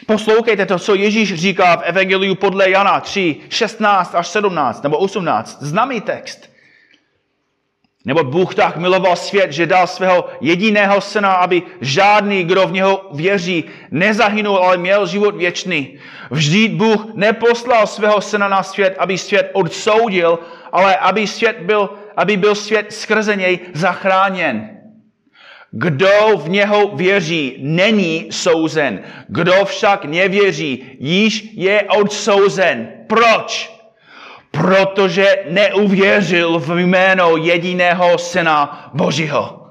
Poslouchejte 0.06 0.66
to, 0.66 0.78
co 0.78 0.94
Ježíš 0.94 1.34
říká 1.34 1.76
v 1.76 1.82
Evangeliu 1.82 2.34
podle 2.34 2.70
Jana 2.70 3.00
3, 3.00 3.36
16 3.48 4.14
až 4.14 4.28
17 4.28 4.82
nebo 4.82 4.98
18. 4.98 5.58
Známý 5.62 6.00
text. 6.00 6.54
Nebo 8.06 8.24
Bůh 8.24 8.54
tak 8.54 8.76
miloval 8.76 9.16
svět, 9.16 9.52
že 9.52 9.66
dal 9.66 9.86
svého 9.86 10.28
jediného 10.40 11.00
syna, 11.00 11.32
aby 11.32 11.62
žádný, 11.80 12.44
kdo 12.44 12.66
v 12.66 12.72
něho 12.72 13.08
věří, 13.12 13.64
nezahynul, 13.90 14.58
ale 14.58 14.76
měl 14.76 15.06
život 15.06 15.36
věčný. 15.36 15.98
Vždyť 16.30 16.72
Bůh 16.72 17.14
neposlal 17.14 17.86
svého 17.86 18.20
syna 18.20 18.48
na 18.48 18.62
svět, 18.62 18.96
aby 18.98 19.18
svět 19.18 19.50
odsoudil, 19.52 20.38
ale 20.72 20.96
aby, 20.96 21.26
svět 21.26 21.56
byl, 21.60 21.90
aby 22.16 22.36
byl 22.36 22.54
svět 22.54 22.92
skrze 22.92 23.36
něj 23.36 23.58
zachráněn. 23.74 24.73
Kdo 25.76 26.36
v 26.36 26.48
něho 26.48 26.96
věří, 26.96 27.56
není 27.58 28.26
souzen. 28.30 29.02
Kdo 29.28 29.64
však 29.64 30.04
nevěří, 30.04 30.96
již 30.98 31.48
je 31.52 31.82
odsouzen. 31.82 32.92
Proč? 33.06 33.74
Protože 34.50 35.44
neuvěřil 35.50 36.58
v 36.58 36.78
jméno 36.78 37.36
jediného 37.36 38.18
syna 38.18 38.90
Božího. 38.94 39.70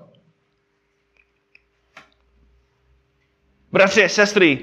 Bratři 3.72 4.10
sestry, 4.10 4.60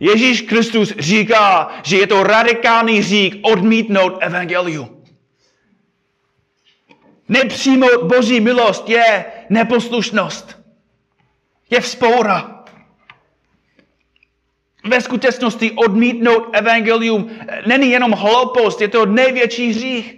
Ježíš 0.00 0.40
Kristus 0.42 0.94
říká, 0.98 1.68
že 1.82 1.96
je 1.96 2.06
to 2.06 2.22
radikální 2.22 3.02
řík 3.02 3.38
odmítnout 3.42 4.18
evangelium. 4.20 5.02
Nepřijmout 7.28 8.02
Boží 8.02 8.40
milost 8.40 8.88
je 8.88 9.24
neposlušnost 9.50 10.57
je 11.70 11.80
vzpoura. 11.80 12.64
Ve 14.84 15.00
skutečnosti 15.00 15.72
odmítnout 15.72 16.48
evangelium 16.52 17.30
není 17.66 17.90
jenom 17.90 18.12
hloupost, 18.12 18.80
je 18.80 18.88
to 18.88 19.06
největší 19.06 19.70
hřích. 19.70 20.14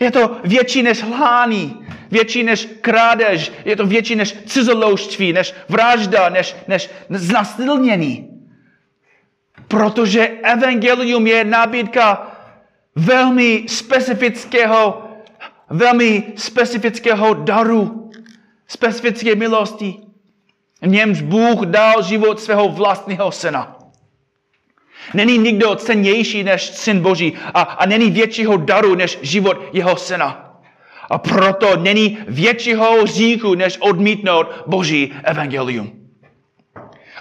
Je 0.00 0.10
to 0.10 0.36
větší 0.44 0.82
než 0.82 1.02
hlání, 1.02 1.86
větší 2.10 2.42
než 2.42 2.68
krádež, 2.80 3.52
je 3.64 3.76
to 3.76 3.86
větší 3.86 4.16
než 4.16 4.36
cizoloužství, 4.46 5.32
než 5.32 5.54
vražda, 5.68 6.28
než, 6.28 6.56
než 6.68 6.90
znasilnění. 7.10 8.28
Protože 9.68 10.28
evangelium 10.28 11.26
je 11.26 11.44
nabídka 11.44 12.36
velmi 12.94 13.64
specifického, 13.68 15.10
velmi 15.70 16.32
specifického 16.36 17.34
daru, 17.34 18.10
specifické 18.66 19.34
milosti. 19.34 20.09
V 20.82 20.86
němž 20.86 21.22
Bůh 21.22 21.60
dal 21.60 22.02
život 22.02 22.40
svého 22.40 22.68
vlastního 22.68 23.32
syna. 23.32 23.76
Není 25.14 25.38
nikdo 25.38 25.74
cennější 25.74 26.42
než 26.42 26.62
syn 26.62 27.00
Boží 27.00 27.32
a, 27.54 27.60
a 27.60 27.86
není 27.86 28.10
většího 28.10 28.56
daru 28.56 28.94
než 28.94 29.18
život 29.22 29.60
jeho 29.72 29.96
syna. 29.96 30.56
A 31.10 31.18
proto 31.18 31.76
není 31.76 32.18
většího 32.28 33.06
říku, 33.06 33.54
než 33.54 33.78
odmítnout 33.80 34.46
Boží 34.66 35.12
evangelium. 35.24 35.92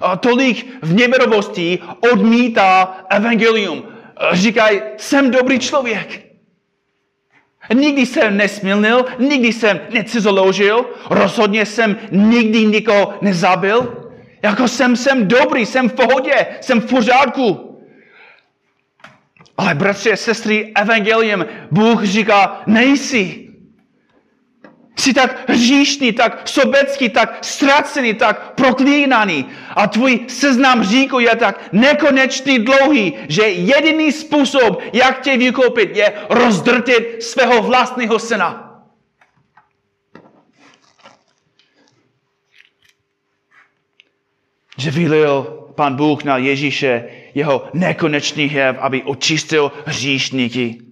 A 0.01 0.17
tolik 0.17 0.67
v 0.81 0.93
neberovosti 0.93 1.79
odmítá 2.13 2.97
evangelium. 3.09 3.83
Říkají, 4.31 4.81
jsem 4.97 5.31
dobrý 5.31 5.59
člověk. 5.59 6.28
Nikdy 7.73 8.05
jsem 8.05 8.37
nesmilnil, 8.37 9.05
nikdy 9.19 9.53
jsem 9.53 9.79
necizoložil, 9.89 10.85
rozhodně 11.09 11.65
jsem 11.65 11.97
nikdy 12.11 12.65
nikoho 12.65 13.13
nezabil. 13.21 14.09
Jako 14.41 14.67
jsem, 14.67 14.95
jsem 14.95 15.27
dobrý, 15.27 15.65
jsem 15.65 15.89
v 15.89 15.93
pohodě, 15.93 16.47
jsem 16.61 16.81
v 16.81 16.85
pořádku. 16.85 17.79
Ale 19.57 19.75
bratři 19.75 20.11
a 20.11 20.15
sestry, 20.15 20.71
evangelium, 20.75 21.45
Bůh 21.71 22.03
říká, 22.03 22.61
nejsi. 22.67 23.48
Jsi 24.99 25.13
tak 25.13 25.49
hříšný, 25.49 26.11
tak 26.11 26.47
sobecký, 26.47 27.09
tak 27.09 27.37
ztracený, 27.41 28.13
tak 28.13 28.53
proklínaný. 28.53 29.45
A 29.75 29.87
tvůj 29.87 30.19
seznam 30.27 30.83
říku 30.83 31.19
je 31.19 31.35
tak 31.35 31.69
nekonečný 31.71 32.59
dlouhý, 32.59 33.13
že 33.27 33.43
jediný 33.43 34.11
způsob, 34.11 34.81
jak 34.93 35.21
tě 35.21 35.37
vykoupit, 35.37 35.97
je 35.97 36.13
rozdrtit 36.29 37.23
svého 37.23 37.61
vlastního 37.61 38.19
syna. 38.19 38.81
Že 44.77 44.91
vylil 44.91 45.43
pan 45.75 45.95
Bůh 45.95 46.23
na 46.23 46.37
Ježíše 46.37 47.09
jeho 47.35 47.69
nekonečný 47.73 48.45
hněv, 48.45 48.75
aby 48.79 49.03
očistil 49.03 49.71
hříšníky. 49.85 50.88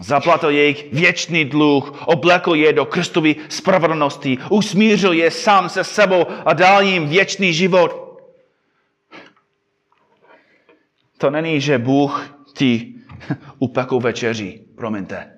Zaplatil 0.00 0.50
jejich 0.50 0.92
věčný 0.92 1.44
dluh, 1.44 2.02
oblekl 2.06 2.54
je 2.54 2.72
do 2.72 2.84
Kristovy 2.84 3.36
spravedlnosti, 3.48 4.38
usmířil 4.50 5.12
je 5.12 5.30
sám 5.30 5.68
se 5.68 5.84
sebou 5.84 6.26
a 6.44 6.52
dal 6.52 6.82
jim 6.82 7.08
věčný 7.08 7.52
život. 7.52 8.20
To 11.18 11.30
není, 11.30 11.60
že 11.60 11.78
Bůh 11.78 12.38
ti 12.54 12.94
upekl 13.58 14.00
večeří, 14.00 14.60
promiňte. 14.76 15.32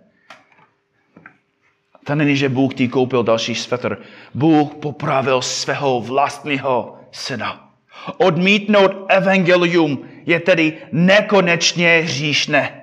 To 2.04 2.14
není, 2.14 2.36
že 2.36 2.48
Bůh 2.48 2.74
ti 2.74 2.88
koupil 2.88 3.22
další 3.22 3.54
svetr. 3.54 3.98
Bůh 4.34 4.74
popravil 4.74 5.42
svého 5.42 6.00
vlastního 6.00 6.98
syna. 7.12 7.70
Odmítnout 8.16 8.90
evangelium 9.08 10.08
je 10.26 10.40
tedy 10.40 10.78
nekonečně 10.92 12.00
hříšné. 12.04 12.77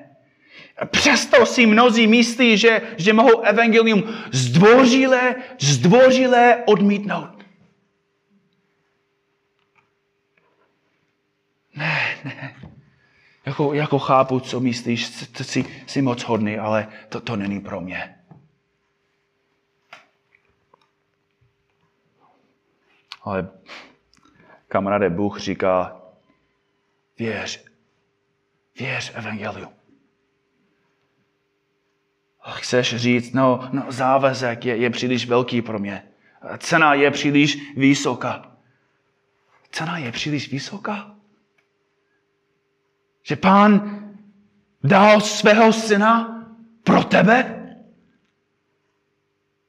Přesto 0.85 1.45
si 1.45 1.65
mnozí 1.65 2.07
myslí, 2.07 2.57
že, 2.57 2.81
že 2.97 3.13
mohou 3.13 3.41
evangelium 3.41 4.03
zdvořile, 4.31 5.35
zdvořile 5.59 6.63
odmítnout. 6.65 7.45
Ne, 11.75 12.17
ne. 12.23 12.55
Jako, 13.45 13.73
jako 13.73 13.99
chápu, 13.99 14.39
co 14.39 14.59
myslíš, 14.59 15.05
jsi, 15.05 15.65
jsi 15.87 16.01
moc 16.01 16.23
hodný, 16.23 16.57
ale 16.57 16.87
to, 17.09 17.21
to 17.21 17.35
není 17.35 17.59
pro 17.59 17.81
mě. 17.81 18.15
Ale 23.21 23.49
kamaráde, 24.67 25.09
Bůh 25.09 25.39
říká, 25.39 26.01
věř, 27.17 27.65
věř 28.79 29.11
evangelium 29.15 29.74
chceš 32.51 32.95
říct, 32.95 33.33
no, 33.33 33.69
no 33.71 33.83
závazek 33.89 34.65
je, 34.65 34.75
je 34.77 34.89
příliš 34.89 35.27
velký 35.27 35.61
pro 35.61 35.79
mě. 35.79 36.03
Cena 36.57 36.93
je 36.93 37.11
příliš 37.11 37.57
vysoká. 37.77 38.51
Cena 39.71 39.97
je 39.97 40.11
příliš 40.11 40.51
vysoká? 40.51 41.15
Že 43.23 43.35
pán 43.35 43.99
dal 44.83 45.21
svého 45.21 45.73
syna 45.73 46.45
pro 46.83 47.03
tebe? 47.03 47.61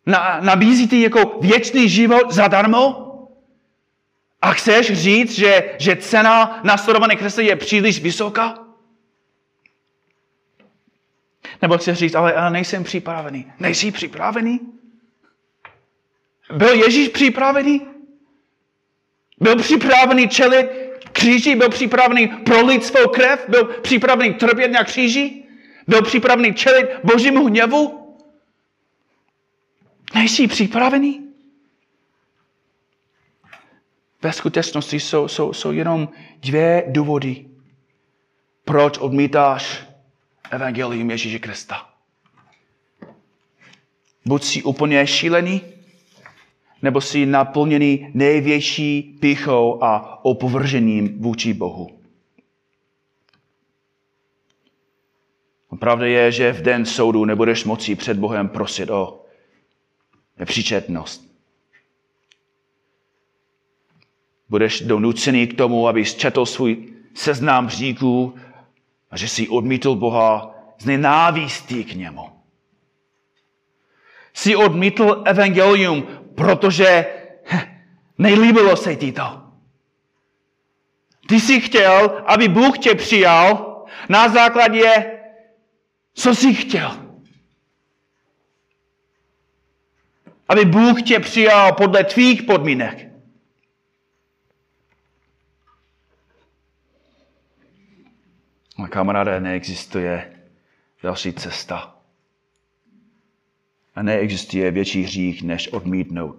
Na, 0.07 0.41
nabízí 0.41 0.89
ti 0.89 1.03
jako 1.03 1.39
věčný 1.41 1.89
život 1.89 2.33
zadarmo? 2.33 3.03
A 4.43 4.53
chceš 4.53 4.93
říct, 4.93 5.33
že, 5.33 5.77
že 5.79 5.97
cena 5.97 6.61
následované 6.65 7.17
kresy 7.17 7.45
je 7.45 7.57
příliš 7.57 8.01
vysoká? 8.03 8.66
Nebo 11.63 11.79
chceš 11.79 11.99
říct, 11.99 12.15
ale, 12.15 12.33
ale 12.35 12.51
nejsem 12.51 12.85
připravený. 12.85 13.53
Nejsi 13.59 13.91
připravený? 13.91 14.61
Byl 16.53 16.75
Ježíš 16.75 17.09
připravený? 17.09 17.87
Byl 19.41 19.57
připravený 19.57 20.29
čelit 20.29 20.67
kříži? 21.13 21.57
Byl 21.57 21.69
připravený 21.69 22.29
prolit 22.29 22.85
svou 22.85 23.09
krev? 23.09 23.49
Byl 23.49 23.65
připravený 23.65 24.35
trpět 24.35 24.69
na 24.69 24.85
kříži? 24.85 25.45
Byl 25.87 26.03
připravený 26.03 26.55
čelit 26.55 26.89
božímu 27.05 27.47
hněvu? 27.47 28.17
Nejsi 30.15 30.47
připravený? 30.47 31.27
Ve 34.23 34.33
skutečnosti 34.33 35.01
jsou, 35.01 35.29
jsou, 35.29 35.53
jsou 35.53 35.73
jenom 35.73 36.09
dvě 36.41 36.85
důvody, 36.87 37.47
proč 38.65 38.99
odmítáš 38.99 39.86
evangelium 40.51 41.11
Ježíše 41.11 41.39
Krista. 41.39 41.89
Buď 44.27 44.45
jsi 44.45 44.63
úplně 44.63 45.07
šílený, 45.07 45.61
nebo 46.83 47.01
jsi 47.01 47.27
naplněný 47.27 48.11
největší 48.15 49.03
pichou 49.21 49.83
a 49.83 50.25
opovržením 50.25 51.23
vůči 51.23 51.55
Bohu. 51.55 51.97
Pravda 55.79 56.07
je, 56.07 56.33
že 56.33 56.53
v 56.53 56.63
den 56.63 56.87
soudu 56.87 57.25
nebudeš 57.25 57.65
moci 57.65 57.95
před 57.95 58.17
Bohem 58.19 58.49
prosit 58.49 58.91
o 58.91 59.25
nepříčetnost. 60.39 61.27
Budeš 64.49 64.81
donucený 64.81 65.47
k 65.47 65.57
tomu, 65.57 65.89
abys 65.89 66.15
četl 66.15 66.47
svůj 66.47 66.95
seznam 67.15 67.67
hříků 67.67 68.35
že 69.17 69.29
jsi 69.29 69.49
odmítl 69.49 69.95
Boha 69.95 70.55
z 70.79 70.87
nenávistí 70.87 71.85
k 71.85 71.95
němu. 71.95 72.31
Jsi 74.35 74.57
odmítl 74.57 75.23
evangelium, 75.27 76.07
protože 76.35 77.07
nejlíbilo 78.19 78.77
se 78.77 78.97
ti 78.97 79.13
to. 79.13 79.43
Ty 81.29 81.41
jsi 81.41 81.61
chtěl, 81.61 82.23
aby 82.27 82.49
Bůh 82.49 82.79
tě 82.79 82.95
přijal 82.95 83.77
na 84.09 84.29
základě, 84.29 85.19
co 86.15 86.35
jsi 86.35 86.55
chtěl. 86.55 86.91
Aby 90.49 90.65
Bůh 90.65 91.03
tě 91.03 91.21
přijal 91.21 91.73
podle 91.73 92.05
tvých 92.05 92.43
podmínek. 92.43 93.16
A 98.85 98.89
kamaráde, 98.89 99.41
neexistuje 99.41 100.43
další 101.03 101.33
cesta. 101.33 101.97
A 103.95 104.03
neexistuje 104.03 104.71
větší 104.71 105.03
hřích, 105.03 105.43
než 105.43 105.69
odmítnout 105.69 106.37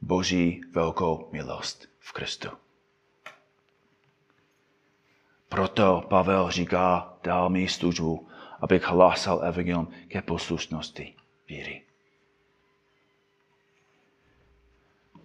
Boží 0.00 0.60
velkou 0.72 1.28
milost 1.32 1.88
v 1.98 2.12
Kristu. 2.12 2.48
Proto 5.48 6.04
Pavel 6.08 6.50
říká, 6.50 7.14
dal 7.22 7.48
mi 7.48 7.68
službu, 7.68 8.28
abych 8.60 8.84
hlásal 8.84 9.44
evangelium 9.44 9.88
ke 10.08 10.22
poslušnosti 10.22 11.14
víry. 11.48 11.82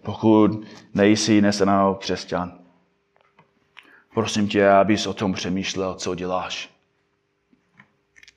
Pokud 0.02 0.66
nejsi 0.94 1.40
nesená 1.40 1.94
křesťan, 1.94 2.63
prosím 4.14 4.48
tě, 4.48 4.68
abys 4.68 5.06
o 5.06 5.14
tom 5.14 5.32
přemýšlel, 5.32 5.94
co 5.94 6.14
děláš. 6.14 6.70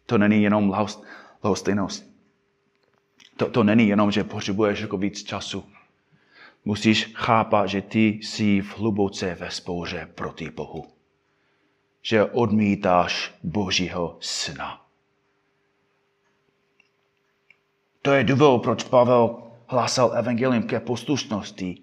To 0.06 0.18
není 0.18 0.44
jenom 0.44 0.76
lhostejnost. 1.44 2.06
To, 3.38 3.50
to 3.50 3.64
není 3.64 3.88
jenom, 3.88 4.12
že 4.12 4.24
potřebuješ 4.24 4.80
jako 4.80 4.98
víc 4.98 5.24
času. 5.24 5.66
Musíš 6.66 7.12
chápat, 7.16 7.68
že 7.68 7.82
ty 7.82 8.08
jsi 8.08 8.62
v 8.62 8.78
hluboce 8.78 9.36
ve 9.36 9.52
spouře 9.52 10.10
proti 10.16 10.50
Bohu. 10.50 10.88
Že 12.02 12.26
odmítáš 12.26 13.34
Božího 13.44 14.18
syna. 14.20 14.86
To 18.02 18.12
je 18.12 18.24
důvod, 18.24 18.64
proč 18.64 18.84
Pavel 18.84 19.44
hlásal 19.68 20.14
evangelium 20.18 20.64
ke 20.64 20.80
poslušnosti 20.80 21.78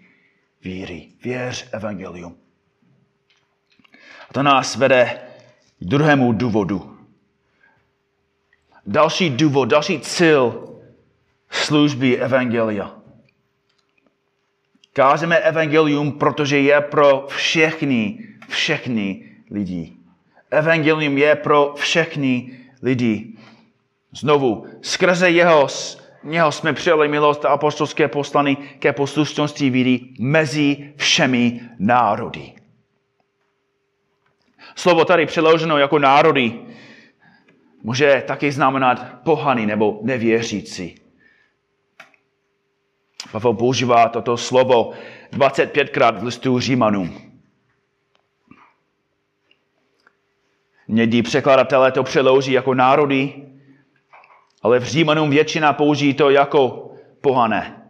víry. 0.62 1.09
Věř 1.22 1.68
evangelium. 1.72 2.43
A 4.30 4.32
to 4.32 4.42
nás 4.42 4.76
vede 4.76 5.20
k 5.80 5.84
druhému 5.84 6.32
důvodu. 6.32 6.96
Další 8.87 9.30
důvod, 9.30 9.64
další 9.64 10.00
cíl 10.00 10.68
služby 11.50 12.18
evangelia. 12.18 12.94
Kážeme 14.92 15.38
evangelium, 15.38 16.12
protože 16.12 16.60
je 16.60 16.80
pro 16.80 17.26
všechny, 17.28 18.18
všechny 18.48 19.30
lidi. 19.50 19.92
Evangelium 20.50 21.18
je 21.18 21.34
pro 21.34 21.74
všechny 21.76 22.58
lidi. 22.82 23.32
Znovu, 24.12 24.66
skrze 24.82 25.30
jeho, 25.30 25.66
něho 26.24 26.52
jsme 26.52 26.72
přijali 26.72 27.08
milost 27.08 27.44
a 27.44 27.48
apostolské 27.48 28.08
poslany 28.08 28.56
ke 28.56 28.92
poslušnosti 28.92 29.70
víry 29.70 30.00
mezi 30.18 30.92
všemi 30.96 31.60
národy. 31.78 32.52
Slovo 34.74 35.04
tady 35.04 35.26
přeloženo 35.26 35.78
jako 35.78 35.98
národy 35.98 36.60
může 37.82 38.22
taky 38.26 38.52
znamenat 38.52 39.22
pohany 39.24 39.66
nebo 39.66 39.98
nevěřící. 40.02 41.00
Pavel 43.32 43.54
používá 43.54 44.08
toto 44.08 44.37
slovo 44.37 44.92
25krát 45.32 46.18
v 46.18 46.24
listu 46.24 46.60
Římanům. 46.60 47.34
Někdy 50.88 51.22
překladatelé 51.22 51.92
to 51.92 52.02
přeloží 52.02 52.52
jako 52.52 52.74
národy, 52.74 53.48
ale 54.62 54.78
v 54.78 54.84
Římanům 54.84 55.30
většina 55.30 55.72
použijí 55.72 56.14
to 56.14 56.30
jako 56.30 56.90
pohané. 57.20 57.84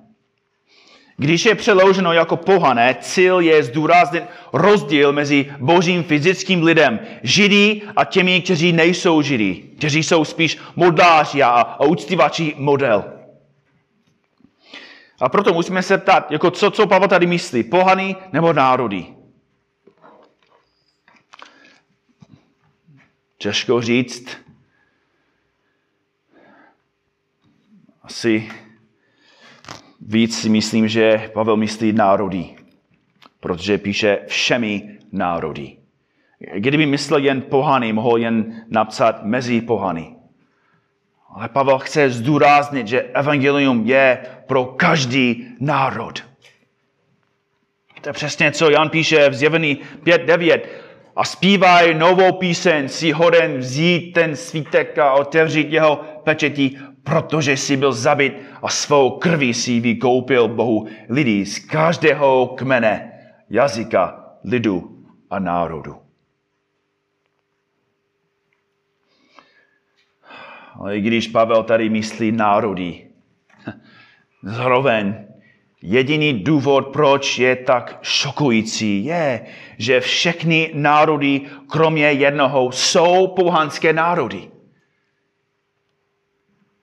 Když 1.17 1.45
je 1.45 1.55
přeloženo 1.55 2.13
jako 2.13 2.37
pohané, 2.37 2.97
cíl 3.01 3.41
je 3.41 3.63
zdůraznit 3.63 4.25
rozdíl 4.53 5.13
mezi 5.13 5.55
božím 5.59 6.03
fyzickým 6.03 6.63
lidem, 6.63 7.01
židí 7.23 7.83
a 7.97 8.05
těmi, 8.05 8.41
kteří 8.41 8.73
nejsou 8.73 9.23
židí, 9.23 9.55
kteří 9.79 10.03
jsou 10.03 10.25
spíš 10.25 10.59
modláři 10.77 11.43
a, 11.43 11.49
a 11.51 11.85
model. 12.57 13.05
A 15.21 15.29
proto 15.29 15.55
musíme 15.55 15.83
se 15.83 15.99
ptát, 15.99 16.31
jako 16.31 16.51
co, 16.51 16.71
co 16.71 16.87
Pavel 16.87 17.09
tady 17.09 17.27
myslí, 17.27 17.63
pohany 17.63 18.17
nebo 18.33 18.53
národy? 18.53 19.07
Těžko 23.39 23.81
říct. 23.83 24.37
Asi 28.03 28.51
víc 30.07 30.41
si 30.41 30.49
myslím, 30.49 30.89
že 30.89 31.31
Pavel 31.35 31.57
myslí 31.57 31.93
národy, 31.93 32.45
protože 33.41 33.79
píše 33.79 34.19
všemi 34.27 34.99
národy. 35.13 35.77
Kdyby 36.55 36.87
myslel 36.87 37.21
jen 37.21 37.43
pohany, 37.43 37.93
mohl 37.93 38.19
jen 38.19 38.65
napsat 38.69 39.25
mezi 39.25 39.61
pohany. 39.61 40.17
Ale 41.35 41.49
Pavel 41.49 41.79
chce 41.79 42.11
zdůraznit, 42.11 42.89
že 42.89 43.03
evangelium 43.03 43.87
je 43.87 44.19
pro 44.47 44.65
každý 44.65 45.47
národ. 45.61 46.25
To 48.01 48.09
je 48.09 48.13
přesně, 48.13 48.53
co 48.53 48.71
Jan 48.71 48.91
píše 48.91 49.29
v 49.29 49.35
zjevení 49.35 49.79
5.9. 50.05 50.61
A 51.17 51.25
zpívaj 51.25 51.95
novou 51.95 52.33
píseň, 52.33 52.89
si 52.89 53.13
hoden 53.13 53.59
vzít 53.59 54.13
ten 54.13 54.37
svítek 54.37 54.99
a 54.99 55.13
otevřít 55.13 55.73
jeho 55.73 56.01
pečetí, 56.25 56.79
protože 57.05 57.57
jsi 57.57 57.77
byl 57.77 57.93
zabit 57.93 58.43
a 58.63 58.69
svou 58.69 59.11
krví 59.11 59.55
si 59.55 59.81
vykoupil 59.81 60.49
Bohu 60.49 60.87
lidí 61.09 61.47
z 61.47 61.59
každého 61.59 62.47
kmene, 62.47 63.13
jazyka, 63.51 64.25
lidu 64.45 65.05
a 65.31 65.39
národu. 65.39 65.97
Ale 70.75 70.97
i 70.97 71.01
když 71.01 71.29
Pavel 71.29 71.63
tady 71.63 71.89
myslí 71.89 72.33
národy, 72.33 73.07
zároveň 74.43 75.15
jediný 75.83 76.33
důvod, 76.33 76.89
proč 76.89 77.39
je 77.39 77.57
tak 77.57 77.99
šokující, 78.03 79.05
je, 79.05 79.47
že 79.79 80.01
všechny 80.01 80.71
národy, 80.75 81.41
kromě 81.71 82.13
jednoho, 82.13 82.73
jsou 82.73 83.27
pohanské 83.27 83.93
národy. 83.93 84.54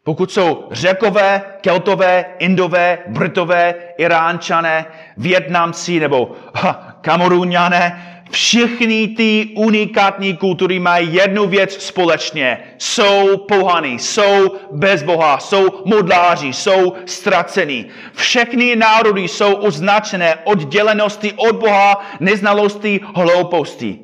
Pokud 0.03 0.31
jsou 0.31 0.67
řekové, 0.71 1.41
keltové, 1.61 2.25
indové, 2.39 2.97
britové, 3.07 3.75
iránčané, 3.97 4.85
větnamci 5.17 5.99
nebo 5.99 6.31
ha, 6.55 6.97
kamerunňané, 7.01 8.07
všechny 8.31 9.07
ty 9.07 9.49
unikátní 9.55 10.37
kultury 10.37 10.79
mají 10.79 11.13
jednu 11.13 11.47
věc 11.47 11.85
společně. 11.85 12.63
Jsou 12.77 13.37
pohany, 13.37 13.89
jsou 13.89 14.57
bez 14.71 15.03
Boha, 15.03 15.39
jsou 15.39 15.83
modláři, 15.85 16.47
jsou 16.47 16.93
ztracení. 17.05 17.85
Všechny 18.13 18.75
národy 18.75 19.21
jsou 19.21 19.53
označené 19.53 20.35
oddělenosti 20.43 21.33
od 21.33 21.55
Boha, 21.55 22.05
neznalosti, 22.19 22.99
hlouposti. 23.15 23.99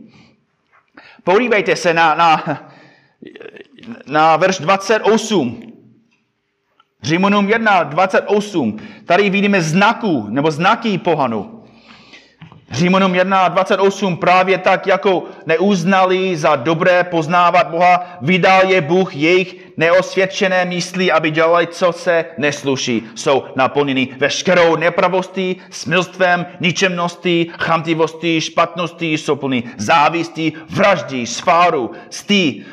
Podívejte 1.24 1.76
se 1.76 1.94
na, 1.94 2.16
na 2.16 2.44
na 4.08 4.38
verš 4.38 4.60
28. 4.60 5.77
Římanům 7.08 7.50
1, 7.50 7.84
28. 7.84 8.78
Tady 9.06 9.30
vidíme 9.30 9.62
znaku, 9.62 10.28
nebo 10.30 10.52
znaky 10.52 10.98
pohanu. 10.98 11.64
Římanům 12.72 13.16
1, 13.16 13.48
28. 13.48 14.18
Právě 14.18 14.58
tak, 14.58 14.88
jako 14.88 15.24
neuznali 15.46 16.38
za 16.38 16.56
dobré 16.56 17.04
poznávat 17.04 17.68
Boha, 17.68 18.18
vydal 18.22 18.62
je 18.68 18.82
Bůh 18.82 19.16
jejich 19.16 19.56
neosvědčené 19.78 20.66
mysli, 20.66 21.12
aby 21.12 21.32
dělali, 21.32 21.68
co 21.68 21.92
se 21.92 22.26
nesluší. 22.38 23.04
Jsou 23.16 23.44
naplněni 23.56 24.08
veškerou 24.18 24.76
nepravostí, 24.76 25.56
smilstvem, 25.70 26.46
ničemností, 26.60 27.52
chamtivostí, 27.60 28.42
špatností, 28.42 29.14
jsou 29.14 29.36
plní 29.36 29.64
závistí, 29.78 30.54
vraždí, 30.70 31.26
sváru, 31.26 31.92
stí, 32.10 32.66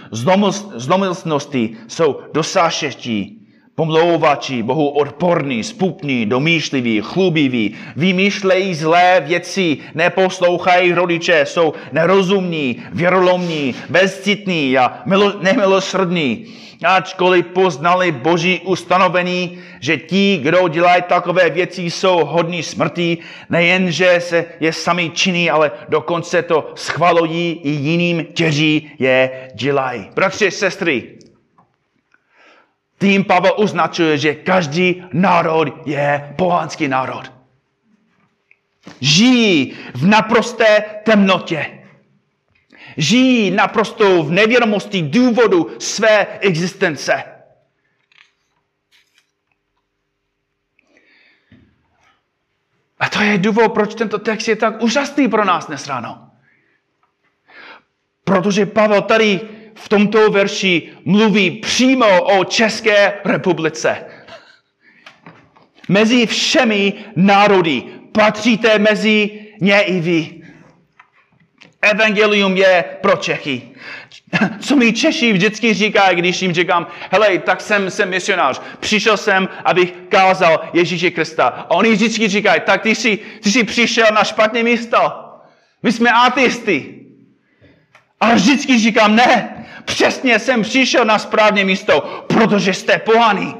zlomilstností, 0.76 1.76
jsou 1.88 2.20
dosášeští 2.32 3.43
pomlouvači, 3.74 4.62
Bohu 4.62 4.88
odporní, 4.88 5.64
spupní, 5.64 6.26
domýšliví, 6.26 7.00
chlubiví, 7.04 7.74
vymýšlejí 7.96 8.74
zlé 8.74 9.22
věci, 9.26 9.78
neposlouchají 9.94 10.92
rodiče, 10.92 11.46
jsou 11.46 11.72
nerozumní, 11.92 12.82
věrolomní, 12.92 13.74
bezcitní 13.88 14.78
a 14.78 15.02
milo, 15.06 15.32
nemilosrdní. 15.40 16.46
Ačkoliv 16.84 17.46
poznali 17.46 18.12
boží 18.12 18.60
ustanovení, 18.64 19.58
že 19.80 19.96
ti, 19.96 20.38
kdo 20.42 20.68
dělají 20.68 21.02
takové 21.08 21.50
věci, 21.50 21.82
jsou 21.82 22.24
hodní 22.24 22.62
smrti, 22.62 23.18
nejenže 23.50 24.20
se 24.20 24.44
je 24.60 24.72
sami 24.72 25.10
činí, 25.14 25.50
ale 25.50 25.70
dokonce 25.88 26.42
to 26.42 26.72
schvalují 26.74 27.60
i 27.62 27.70
jiným, 27.70 28.24
kteří 28.24 28.90
je 28.98 29.30
dělají. 29.54 30.06
Bratři, 30.14 30.50
sestry, 30.50 31.02
tím 32.98 33.24
Pavel 33.24 33.52
označuje, 33.56 34.18
že 34.18 34.34
každý 34.34 35.04
národ 35.12 35.86
je 35.86 36.34
pohanský 36.36 36.88
národ. 36.88 37.32
Žijí 39.00 39.76
v 39.94 40.06
naprosté 40.06 40.84
temnotě. 41.04 41.80
Žijí 42.96 43.50
naprosto 43.50 44.22
v 44.22 44.30
nevědomosti 44.30 45.02
důvodu 45.02 45.76
své 45.78 46.26
existence. 46.40 47.24
A 53.00 53.08
to 53.08 53.22
je 53.22 53.38
důvod, 53.38 53.74
proč 53.74 53.94
tento 53.94 54.18
text 54.18 54.48
je 54.48 54.56
tak 54.56 54.82
úžasný 54.82 55.28
pro 55.28 55.44
nás 55.44 55.66
dnes 55.66 55.86
ráno. 55.86 56.30
Protože 58.24 58.66
Pavel 58.66 59.02
tady 59.02 59.40
v 59.74 59.88
tomto 59.88 60.30
verši 60.30 60.88
mluví 61.04 61.50
přímo 61.50 62.22
o 62.22 62.44
České 62.44 63.12
republice. 63.24 64.04
Mezi 65.88 66.26
všemi 66.26 66.92
národy 67.16 67.82
patříte 68.12 68.78
mezi 68.78 69.30
ně 69.60 69.80
i 69.80 70.00
vy. 70.00 70.30
Evangelium 71.82 72.56
je 72.56 72.84
pro 73.00 73.16
Čechy. 73.16 73.62
Co 74.60 74.76
mi 74.76 74.92
Češi 74.92 75.32
vždycky 75.32 75.74
říkají, 75.74 76.16
když 76.16 76.42
jim 76.42 76.52
říkám, 76.52 76.86
hele, 77.10 77.38
tak 77.38 77.60
jsem, 77.60 77.90
jsem 77.90 78.10
misionář, 78.10 78.62
přišel 78.80 79.16
jsem, 79.16 79.48
abych 79.64 79.94
kázal 80.08 80.70
Ježíše 80.72 81.10
Krista. 81.10 81.46
A 81.46 81.70
oni 81.70 81.92
vždycky 81.92 82.28
říkají, 82.28 82.60
tak 82.66 82.82
ty 82.82 82.94
jsi, 82.94 83.18
ty 83.42 83.50
jsi 83.50 83.64
přišel 83.64 84.06
na 84.14 84.24
špatné 84.24 84.62
místo. 84.62 84.98
My 85.82 85.92
jsme 85.92 86.10
ateisty. 86.10 86.94
A 88.20 88.34
vždycky 88.34 88.78
říkám, 88.78 89.16
ne, 89.16 89.53
Přesně 89.84 90.38
jsem 90.38 90.62
přišel 90.62 91.04
na 91.04 91.18
správné 91.18 91.64
místo, 91.64 92.24
protože 92.26 92.74
jste 92.74 92.98
pohaný. 92.98 93.54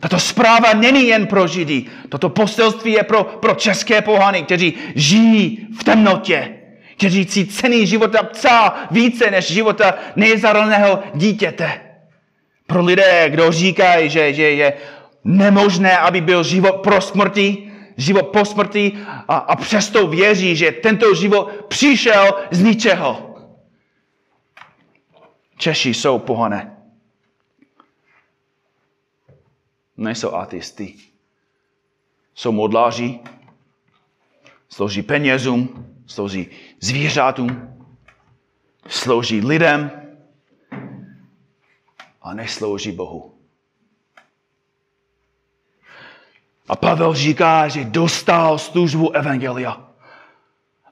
Tato 0.00 0.18
zpráva 0.18 0.72
není 0.72 1.08
jen 1.08 1.26
pro 1.26 1.46
Židy. 1.46 1.84
Toto 2.08 2.28
poselství 2.28 2.92
je 2.92 3.02
pro, 3.02 3.24
pro 3.24 3.54
české 3.54 4.02
pohany, 4.02 4.42
kteří 4.42 4.74
žijí 4.94 5.68
v 5.80 5.84
temnotě. 5.84 6.54
Kteří 6.96 7.24
si 7.24 7.46
cení 7.46 7.86
života 7.86 8.22
psa 8.22 8.74
více 8.90 9.30
než 9.30 9.46
života 9.46 9.94
nejzaraného 10.16 10.98
dítěte. 11.14 11.80
Pro 12.66 12.84
lidé, 12.84 13.24
kdo 13.28 13.52
říkají, 13.52 14.10
že, 14.10 14.32
že 14.32 14.50
je 14.50 14.72
nemožné, 15.24 15.98
aby 15.98 16.20
byl 16.20 16.42
život 16.42 16.76
pro 16.76 17.00
smrti, 17.00 17.72
život 17.96 18.26
po 18.26 18.44
smrti 18.44 18.92
a, 19.28 19.36
a 19.36 19.56
přesto 19.56 20.06
věří, 20.06 20.56
že 20.56 20.72
tento 20.72 21.14
život 21.14 21.64
přišel 21.68 22.34
z 22.50 22.62
ničeho. 22.62 23.33
Češi 25.56 25.94
jsou 25.94 26.18
pohané. 26.18 26.76
Nejsou 29.96 30.34
ateisty. 30.34 30.94
Jsou 32.34 32.52
modláři, 32.52 33.20
slouží 34.68 35.02
penězům, 35.02 35.86
slouží 36.06 36.50
zvířátům, 36.80 37.78
slouží 38.88 39.40
lidem 39.40 39.90
a 42.22 42.34
neslouží 42.34 42.92
Bohu. 42.92 43.34
A 46.68 46.76
Pavel 46.76 47.14
říká, 47.14 47.68
že 47.68 47.84
dostal 47.84 48.58
službu 48.58 49.10
Evangelia, 49.10 49.90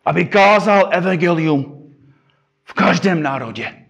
aby 0.05 0.25
kázal 0.25 0.89
Evangelium 0.91 1.89
v 2.65 2.73
každém 2.73 3.23
národě. 3.23 3.82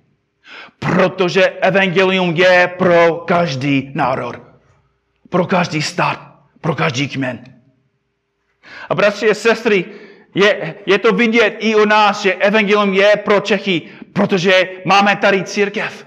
Protože 0.79 1.49
evangelium 1.49 2.37
je 2.37 2.71
pro 2.79 3.25
každý 3.27 3.91
národ, 3.95 4.37
pro 5.29 5.47
každý 5.47 5.83
stát, 5.83 6.19
pro 6.61 6.75
každý 6.75 7.09
kmen. 7.09 7.45
A 8.89 8.95
bratři 8.95 9.31
a 9.31 9.35
sestry, 9.35 9.85
je, 10.35 10.75
je 10.87 10.99
to 10.99 11.13
vidět 11.13 11.57
i 11.59 11.75
u 11.75 11.85
nás, 11.85 12.23
že 12.23 12.35
evangelium 12.35 12.95
je 12.95 13.17
pro 13.17 13.41
Čechy, 13.41 13.83
protože 14.13 14.69
máme 14.85 15.17
tady 15.17 15.45
církev. 15.45 16.07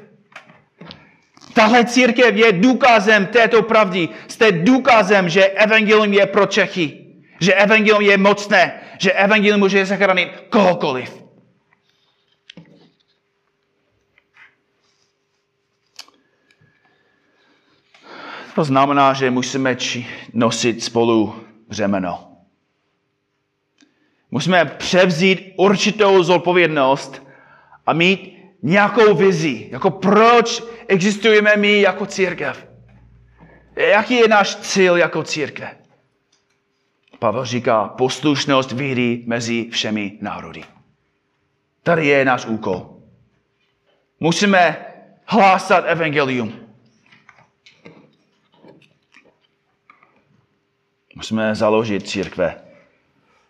Tahle 1.53 1.85
církev 1.85 2.35
je 2.35 2.51
důkazem 2.51 3.25
této 3.25 3.63
pravdy. 3.63 4.09
Jste 4.27 4.51
důkazem, 4.51 5.29
že 5.29 5.45
evangelium 5.45 6.13
je 6.13 6.25
pro 6.25 6.45
Čechy. 6.45 7.05
Že 7.39 7.53
evangelium 7.53 8.01
je 8.01 8.17
mocné. 8.17 8.73
Že 8.97 9.11
evangelium 9.11 9.59
může 9.59 9.85
zachránit 9.85 10.29
kohokoliv. 10.49 11.24
To 18.55 18.63
znamená, 18.63 19.13
že 19.13 19.31
musíme 19.31 19.77
nosit 20.33 20.83
spolu 20.83 21.35
břemeno. 21.67 22.31
Musíme 24.31 24.65
převzít 24.65 25.53
určitou 25.57 26.23
zodpovědnost 26.23 27.23
a 27.85 27.93
mít 27.93 28.37
nějakou 28.63 29.15
vizi, 29.15 29.67
jako 29.71 29.91
proč 29.91 30.63
existujeme 30.87 31.55
my 31.57 31.81
jako 31.81 32.05
církev. 32.05 32.67
Jaký 33.75 34.13
je 34.13 34.27
náš 34.27 34.55
cíl 34.55 34.97
jako 34.97 35.23
církev? 35.23 35.69
Pavel 37.19 37.45
říká 37.45 37.87
poslušnost 37.87 38.71
víry 38.71 39.23
mezi 39.25 39.69
všemi 39.69 40.17
národy. 40.21 40.63
Tady 41.83 42.07
je 42.07 42.25
náš 42.25 42.45
úkol. 42.45 42.99
Musíme 44.19 44.85
hlásat 45.25 45.83
evangelium. 45.87 46.64
Musíme 51.15 51.55
založit 51.55 52.07
církve. 52.07 52.55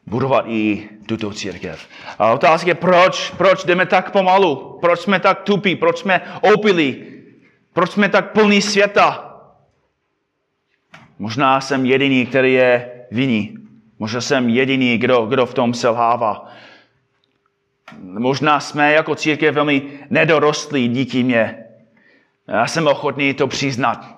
Budovat 0.07 0.45
i 0.47 0.89
tuto 1.05 1.31
církev. 1.31 1.87
A 2.19 2.31
otázka 2.31 2.67
je, 2.67 2.75
proč, 2.75 3.29
proč 3.37 3.65
jdeme 3.65 3.85
tak 3.85 4.11
pomalu? 4.11 4.77
Proč 4.81 4.99
jsme 4.99 5.19
tak 5.19 5.41
tupí? 5.41 5.75
Proč 5.75 5.97
jsme 5.99 6.21
opilí? 6.41 7.03
Proč 7.73 7.91
jsme 7.91 8.09
tak 8.09 8.31
plní 8.31 8.61
světa? 8.61 9.35
Možná 11.19 11.61
jsem 11.61 11.85
jediný, 11.85 12.25
který 12.25 12.53
je 12.53 12.91
vinný. 13.11 13.57
Možná 13.99 14.21
jsem 14.21 14.49
jediný, 14.49 14.97
kdo, 14.97 15.25
kdo 15.25 15.45
v 15.45 15.53
tom 15.53 15.73
selhává. 15.73 16.51
Možná 18.01 18.59
jsme 18.59 18.93
jako 18.93 19.15
církev 19.15 19.55
velmi 19.55 19.81
nedorostlí 20.09 20.87
díky 20.87 21.23
mě. 21.23 21.65
Já 22.47 22.67
jsem 22.67 22.87
ochotný 22.87 23.33
to 23.33 23.47
přiznat. 23.47 24.14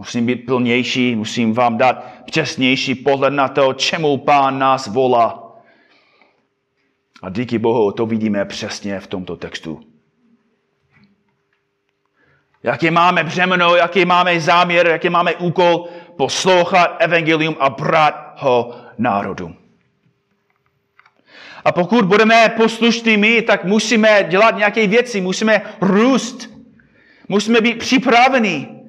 Musím 0.00 0.26
být 0.26 0.36
plnější, 0.46 1.16
musím 1.16 1.52
vám 1.52 1.78
dát 1.78 2.04
přesnější 2.24 2.94
pohled 2.94 3.32
na 3.32 3.48
to, 3.48 3.72
čemu 3.72 4.16
Pán 4.16 4.58
nás 4.58 4.86
volá. 4.86 5.52
A 7.22 7.30
díky 7.30 7.58
Bohu 7.58 7.92
to 7.92 8.06
vidíme 8.06 8.44
přesně 8.44 9.00
v 9.00 9.06
tomto 9.06 9.36
textu. 9.36 9.80
Jaký 12.62 12.90
máme 12.90 13.24
břemeno, 13.24 13.76
jaký 13.76 14.04
máme 14.04 14.40
záměr, 14.40 14.86
jaký 14.86 15.08
máme 15.10 15.34
úkol 15.34 15.88
poslouchat 16.16 16.96
evangelium 16.98 17.56
a 17.60 17.70
brát 17.70 18.34
ho 18.36 18.74
národu. 18.98 19.54
A 21.64 21.72
pokud 21.72 22.04
budeme 22.04 22.48
poslušní 22.56 23.16
my, 23.16 23.42
tak 23.42 23.64
musíme 23.64 24.24
dělat 24.28 24.56
nějaké 24.56 24.86
věci, 24.86 25.20
musíme 25.20 25.62
růst. 25.80 26.50
Musíme 27.28 27.60
být 27.60 27.78
připraveni. 27.78 28.79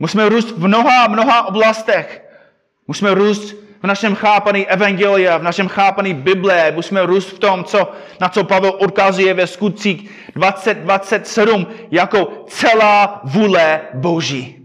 Musíme 0.00 0.28
růst 0.28 0.50
v 0.50 0.66
mnoha, 0.66 1.06
mnoha 1.06 1.46
oblastech. 1.46 2.24
Musíme 2.88 3.14
růst 3.14 3.54
v 3.82 3.86
našem 3.86 4.14
chápaní 4.14 4.66
Evangelia, 4.66 5.38
v 5.38 5.42
našem 5.42 5.68
chápaní 5.68 6.14
Bible. 6.14 6.72
Musíme 6.74 7.06
růst 7.06 7.28
v 7.28 7.38
tom, 7.38 7.64
co, 7.64 7.92
na 8.20 8.28
co 8.28 8.44
Pavel 8.44 8.72
odkazuje 8.78 9.34
ve 9.34 9.46
skutcích 9.46 10.10
2027 10.34 11.66
jako 11.90 12.44
celá 12.46 13.20
vůle 13.24 13.80
Boží. 13.94 14.59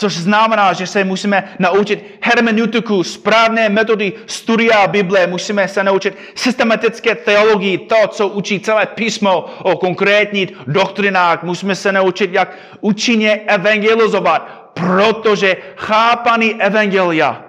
Což 0.00 0.16
znamená, 0.16 0.72
že 0.72 0.86
se 0.86 1.04
musíme 1.04 1.52
naučit 1.58 2.18
hermeneutiku, 2.22 3.04
správné 3.04 3.68
metody 3.68 4.12
studia 4.26 4.86
Bible, 4.86 5.26
musíme 5.26 5.68
se 5.68 5.84
naučit 5.84 6.16
systematické 6.34 7.14
teologii, 7.14 7.78
to, 7.78 8.08
co 8.08 8.28
učí 8.28 8.60
celé 8.60 8.86
písmo 8.86 9.44
o 9.62 9.76
konkrétních 9.76 10.52
doktrinách. 10.66 11.42
Musíme 11.42 11.76
se 11.76 11.92
naučit, 11.92 12.32
jak 12.32 12.56
účinně 12.80 13.40
evangelizovat, 13.46 14.72
protože 14.74 15.56
chápaný 15.76 16.54
evangelia 16.54 17.44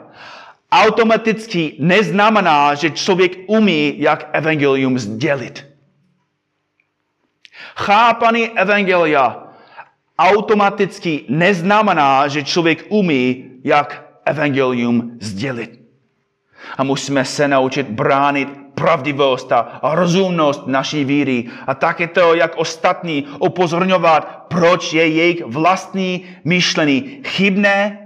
automaticky 0.72 1.76
neznamená, 1.80 2.76
že 2.76 2.92
člověk 2.92 3.32
umí, 3.48 3.96
jak 3.98 4.30
evangelium 4.34 5.00
sdělit. 5.00 5.68
Chápaný 7.76 8.50
evangelia 8.50 9.51
automaticky 10.20 11.26
neznamená, 11.30 12.28
že 12.28 12.44
člověk 12.44 12.86
umí, 12.90 13.46
jak 13.64 14.12
evangelium 14.26 15.18
sdělit. 15.22 15.82
A 16.78 16.84
musíme 16.84 17.26
se 17.26 17.48
naučit 17.48 17.88
bránit 17.88 18.50
pravdivost 18.76 19.52
a 19.52 19.80
rozumnost 19.84 20.68
naší 20.68 21.06
víry 21.06 21.50
a 21.68 21.74
také 21.76 22.08
to, 22.08 22.34
jak 22.34 22.58
ostatní 22.58 23.28
upozorňovat, 23.40 24.46
proč 24.50 24.94
je 24.94 25.08
jejich 25.08 25.46
vlastní 25.46 26.26
myšlení 26.44 27.22
chybné, 27.24 27.98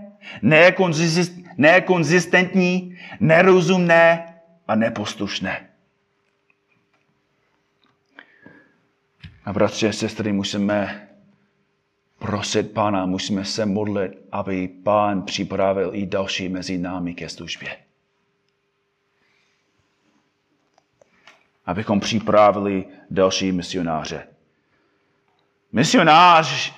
nekonzistentní, 1.57 2.97
nerozumné 3.19 4.33
a 4.67 4.75
neposlušné. 4.75 5.67
A 9.45 9.53
bratři 9.53 9.87
a 9.87 9.91
sestry, 9.91 10.31
musíme 10.31 11.04
prosit 12.25 12.71
Pána, 12.73 13.05
musíme 13.05 13.45
se 13.45 13.65
modlit, 13.65 14.11
aby 14.31 14.67
Pán 14.67 15.21
připravil 15.21 15.89
i 15.93 16.05
další 16.05 16.49
mezi 16.49 16.77
námi 16.77 17.13
ke 17.13 17.29
službě. 17.29 17.69
Abychom 21.65 21.99
připravili 21.99 22.85
další 23.09 23.51
misionáře. 23.51 24.27
Misionář 25.71 26.73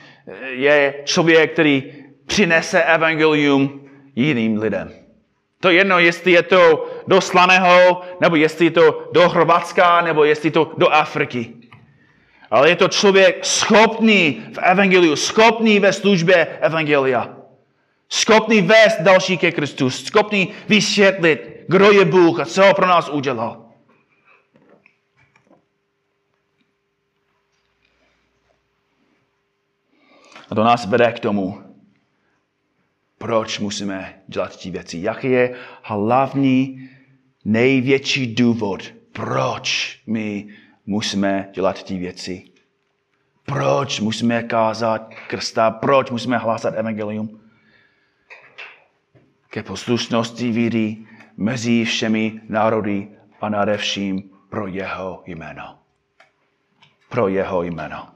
je 0.50 1.02
člověk, 1.06 1.54
který 1.54 1.94
přinese 2.26 2.84
evangelium 2.84 3.90
jiným 4.16 4.58
lidem. 4.58 4.92
To 5.60 5.70
jedno, 5.70 6.00
jestli 6.00 6.32
je 6.32 6.44
to 6.44 6.90
do 7.08 7.22
Slaného, 7.22 8.02
nebo 8.22 8.36
jestli 8.36 8.66
je 8.66 8.72
to 8.72 9.10
do 9.14 9.30
Chorvatska, 9.30 10.02
nebo 10.02 10.24
jestli 10.24 10.48
je 10.48 10.52
to 10.52 10.74
do 10.78 10.94
Afriky. 10.94 11.54
Ale 12.52 12.70
je 12.70 12.76
to 12.76 12.88
člověk 12.88 13.46
schopný 13.46 14.44
v 14.54 14.58
evangeliu, 14.58 15.16
schopný 15.16 15.80
ve 15.80 15.94
službě 15.94 16.46
evangelia. 16.62 17.38
Schopný 18.10 18.62
vést 18.62 19.02
další 19.02 19.38
ke 19.38 19.52
Kristu, 19.52 19.90
schopný 19.90 20.54
vysvětlit, 20.70 21.66
kdo 21.68 21.92
je 21.92 22.06
Bůh 22.06 22.40
a 22.40 22.46
co 22.46 22.74
pro 22.74 22.88
nás 22.88 23.10
udělal. 23.10 23.66
A 30.50 30.56
to 30.56 30.64
nás 30.64 30.86
vede 30.86 31.12
k 31.12 31.20
tomu, 31.20 31.62
proč 33.18 33.60
musíme 33.60 34.22
dělat 34.28 34.62
ty 34.62 34.72
věci. 34.72 34.98
Jaký 35.02 35.32
je 35.32 35.56
hlavní, 35.82 36.90
největší 37.46 38.36
důvod, 38.36 38.94
proč 39.12 40.00
my 40.08 40.48
musíme 40.88 41.50
dělat 41.54 41.84
ty 41.84 41.98
věci. 41.98 42.52
Proč 43.46 44.00
musíme 44.00 44.44
kázat 44.44 45.14
krsta? 45.28 45.72
Proč 45.72 46.12
musíme 46.12 46.38
hlásat 46.38 46.74
evangelium? 46.74 47.42
Ke 49.50 49.64
poslušnosti 49.64 50.52
víry 50.52 50.98
mezi 51.38 51.86
všemi 51.86 52.42
národy 52.50 53.08
a 53.42 53.50
nade 53.50 53.78
vším 53.78 54.30
pro 54.50 54.68
jeho 54.68 55.24
jméno. 55.26 55.80
Pro 57.10 57.28
jeho 57.28 57.64
jméno. 57.64 58.10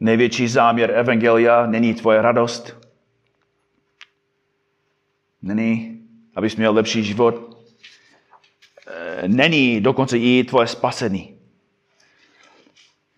Největší 0.00 0.48
záměr 0.48 0.90
Evangelia 0.90 1.66
není 1.66 1.94
tvoje 1.94 2.22
radost, 2.22 2.88
není 5.42 5.89
abys 6.36 6.56
měl 6.56 6.72
lepší 6.74 7.04
život, 7.04 7.64
eh, 8.86 9.28
není 9.28 9.80
dokonce 9.80 10.18
i 10.18 10.44
tvoje 10.44 10.66
spasení. 10.66 11.36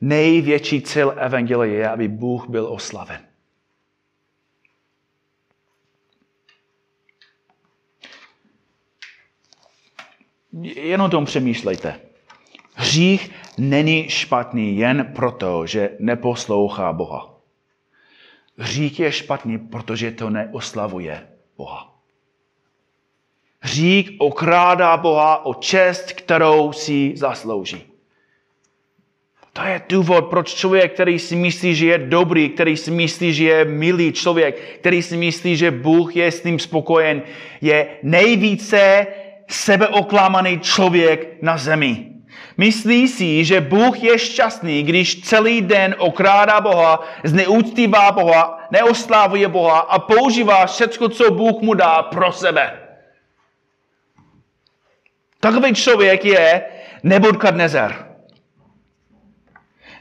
Největší 0.01 0.83
cíl 0.83 1.15
Evangelie 1.17 1.75
je, 1.75 1.89
aby 1.89 2.09
Bůh 2.09 2.49
byl 2.49 2.67
oslaven. 2.67 3.21
Jenom 10.63 11.11
tom 11.11 11.25
přemýšlejte. 11.25 12.01
Hřích 12.75 13.31
není 13.59 14.09
špatný 14.09 14.77
jen 14.77 15.13
proto, 15.15 15.67
že 15.67 15.97
neposlouchá 15.99 16.93
Boha. 16.93 17.41
Hřích 18.59 19.01
je 19.01 19.13
špatný, 19.13 19.59
protože 19.59 20.11
to 20.11 20.31
neoslavuje 20.31 21.29
Boha. 21.57 21.92
Hřík 23.65 24.17
okrádá 24.19 24.97
Boha 24.97 25.47
o 25.47 25.55
čest, 25.55 26.13
kterou 26.13 26.73
si 26.73 27.13
zaslouží. 27.17 27.83
To 29.53 29.63
je 29.63 29.83
důvod, 29.89 30.27
proč 30.27 30.55
člověk, 30.55 30.95
který 30.95 31.19
si 31.19 31.37
myslí, 31.37 31.75
že 31.75 31.87
je 31.87 31.99
dobrý, 31.99 32.49
který 32.49 32.77
si 32.77 32.91
myslí, 32.91 33.33
že 33.33 33.45
je 33.45 33.65
milý 33.65 34.13
člověk, 34.13 34.79
který 34.81 35.03
si 35.03 35.17
myslí, 35.17 35.57
že 35.57 35.71
Bůh 35.71 36.17
je 36.17 36.31
s 36.31 36.45
ním 36.45 36.59
spokojen, 36.59 37.23
je 37.61 37.89
nejvíce 38.03 39.07
sebeoklamaný 39.49 40.61
člověk 40.61 41.37
na 41.43 41.57
zemi. 41.59 42.07
Myslí 42.57 43.09
si, 43.09 43.45
že 43.45 43.61
Bůh 43.61 44.03
je 44.03 44.19
šťastný, 44.19 44.83
když 44.83 45.21
celý 45.21 45.61
den 45.61 45.95
okrádá 45.99 46.61
Boha, 46.61 47.01
zneuctívá 47.25 48.13
Boha, 48.13 48.69
neoslávuje 48.71 49.49
Boha 49.49 49.79
a 49.79 49.99
používá 49.99 50.67
všechno, 50.67 51.09
co 51.09 51.31
Bůh 51.31 51.61
mu 51.61 51.75
dá 51.75 52.03
pro 52.03 52.33
sebe. 52.33 52.82
Takový 55.43 55.75
člověk 55.75 56.25
je 56.25 56.63
Nebudkadnezer. 57.03 58.07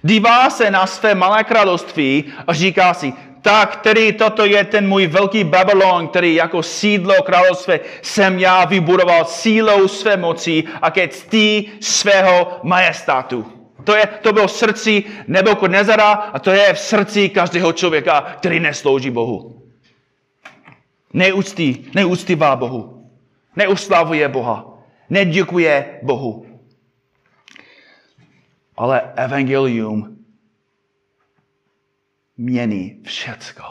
Dívá 0.03 0.49
se 0.49 0.71
na 0.71 0.87
své 0.87 1.15
malé 1.15 1.43
království 1.43 2.23
a 2.47 2.53
říká 2.53 2.93
si, 2.93 3.13
tak 3.41 3.77
který 3.77 4.13
toto 4.13 4.45
je 4.45 4.63
ten 4.63 4.87
můj 4.87 5.07
velký 5.07 5.43
Babylon, 5.43 6.07
který 6.07 6.35
jako 6.35 6.63
sídlo 6.63 7.23
království 7.23 7.79
jsem 8.01 8.39
já 8.39 8.65
vybudoval 8.65 9.25
sílou 9.25 9.87
své 9.87 10.17
moci 10.17 10.63
a 10.81 10.91
ke 10.91 11.07
ctí 11.07 11.71
svého 11.79 12.59
majestátu. 12.63 13.45
To, 13.83 13.95
je, 13.95 14.07
to 14.21 14.33
bylo 14.33 14.47
v 14.47 14.51
srdci 14.51 15.03
Nebukadnezara 15.27 16.11
a 16.11 16.39
to 16.39 16.51
je 16.51 16.73
v 16.73 16.79
srdci 16.79 17.29
každého 17.29 17.73
člověka, 17.73 18.21
který 18.37 18.59
neslouží 18.59 19.09
Bohu. 19.09 19.61
Neúctí, 21.13 21.91
neúctivá 21.95 22.55
Bohu. 22.55 23.09
Neuslavuje 23.55 24.27
Boha 24.27 24.70
neděkuje 25.11 25.99
Bohu. 26.03 26.59
Ale 28.77 29.13
evangelium 29.15 30.17
mění 32.37 33.01
všecko. 33.03 33.63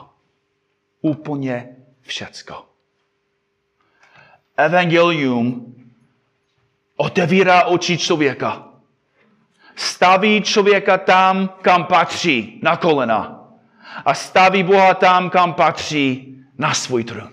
Úplně 1.00 1.76
všecko. 2.00 2.66
Evangelium 4.56 5.74
otevírá 6.96 7.64
oči 7.64 7.98
člověka. 7.98 8.68
Staví 9.76 10.42
člověka 10.42 10.98
tam, 10.98 11.48
kam 11.62 11.84
patří, 11.84 12.60
na 12.62 12.76
kolena. 12.76 13.48
A 14.04 14.14
staví 14.14 14.62
Boha 14.62 14.94
tam, 14.94 15.30
kam 15.30 15.54
patří, 15.54 16.36
na 16.58 16.74
svůj 16.74 17.04
trůn. 17.04 17.32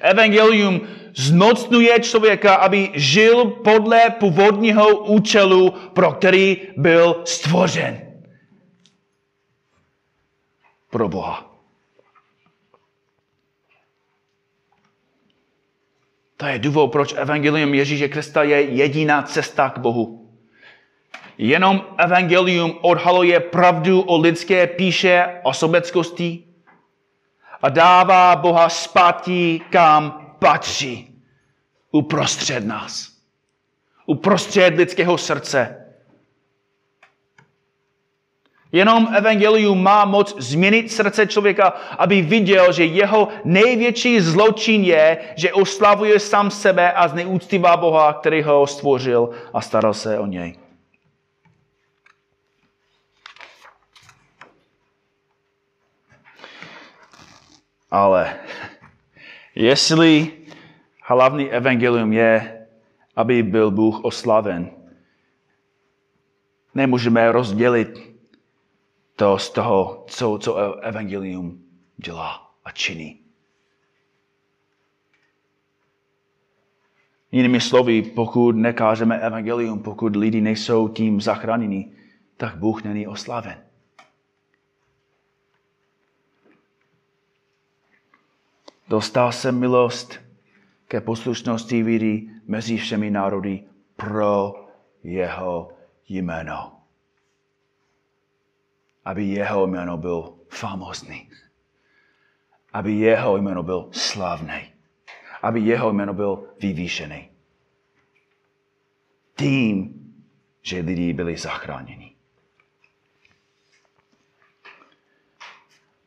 Evangelium 0.00 0.80
zmocnuje 1.16 2.00
člověka, 2.00 2.54
aby 2.54 2.90
žil 2.94 3.44
podle 3.44 4.10
původního 4.10 4.98
účelu, 4.98 5.70
pro 5.70 6.12
který 6.12 6.56
byl 6.76 7.22
stvořen. 7.24 8.00
Pro 10.90 11.08
Boha. 11.08 11.50
To 16.36 16.46
je 16.46 16.58
důvod, 16.58 16.88
proč 16.92 17.14
Evangelium 17.16 17.74
Ježíše 17.74 18.08
Krista 18.08 18.42
je 18.42 18.60
jediná 18.60 19.22
cesta 19.22 19.70
k 19.70 19.78
Bohu. 19.78 20.30
Jenom 21.38 21.84
Evangelium 21.98 22.78
odhaluje 22.80 23.40
pravdu 23.40 24.00
o 24.00 24.18
lidské 24.18 24.66
píše 24.66 25.40
a 25.44 25.52
sobeckosti 25.52 26.44
a 27.62 27.68
dává 27.68 28.36
Boha 28.36 28.68
zpátky, 28.68 29.60
kam 29.70 30.23
patří. 30.38 31.22
Uprostřed 31.90 32.64
nás. 32.64 33.12
Uprostřed 34.06 34.74
lidského 34.74 35.18
srdce. 35.18 35.84
Jenom 38.74 39.08
evangelium 39.14 39.82
má 39.82 40.04
moc 40.04 40.34
změnit 40.38 40.92
srdce 40.92 41.26
člověka, 41.26 41.68
aby 41.98 42.22
viděl, 42.22 42.72
že 42.72 42.84
jeho 42.84 43.28
největší 43.44 44.20
zločin 44.20 44.84
je, 44.84 45.18
že 45.36 45.52
oslavuje 45.52 46.20
sám 46.20 46.50
sebe 46.50 46.92
a 46.92 47.08
zneúctívá 47.08 47.76
Boha, 47.76 48.12
který 48.12 48.42
ho 48.42 48.66
stvořil 48.66 49.30
a 49.52 49.60
staral 49.60 49.94
se 49.94 50.18
o 50.18 50.26
něj. 50.26 50.54
Ale 57.90 58.36
jestli 59.54 60.32
hlavní 61.02 61.50
evangelium 61.50 62.12
je, 62.12 62.66
aby 63.16 63.42
byl 63.42 63.70
Bůh 63.70 64.04
oslaven, 64.04 64.70
nemůžeme 66.74 67.32
rozdělit 67.32 68.14
to 69.16 69.38
z 69.38 69.50
toho, 69.50 70.04
co, 70.08 70.38
co 70.38 70.56
evangelium 70.80 71.64
dělá 71.96 72.50
a 72.64 72.70
činí. 72.70 73.20
Jinými 77.32 77.60
slovy, 77.60 78.02
pokud 78.02 78.56
nekážeme 78.56 79.18
evangelium, 79.18 79.82
pokud 79.82 80.16
lidi 80.16 80.40
nejsou 80.40 80.88
tím 80.88 81.20
zachráněni, 81.20 81.92
tak 82.36 82.56
Bůh 82.56 82.84
není 82.84 83.06
oslaven. 83.06 83.64
Dostal 88.88 89.32
jsem 89.32 89.58
milost 89.58 90.20
ke 90.88 91.00
poslušnosti 91.00 91.82
víry 91.82 92.28
mezi 92.46 92.76
všemi 92.76 93.10
národy 93.10 93.64
pro 93.96 94.54
jeho 95.02 95.72
jméno 96.08 96.74
aby 99.04 99.24
jeho 99.24 99.66
jméno 99.66 99.96
byl 99.96 100.34
famózní. 100.48 101.30
Aby 102.72 102.92
jeho 102.92 103.36
jméno 103.36 103.62
byl 103.62 103.88
slavný. 103.92 104.72
Aby 105.42 105.60
jeho 105.60 105.92
jméno 105.92 106.14
byl 106.14 106.48
vyvýšený. 106.60 107.30
Tím, 109.36 109.94
že 110.62 110.80
lidi 110.80 111.12
byli 111.12 111.36
zachráněni. 111.36 112.13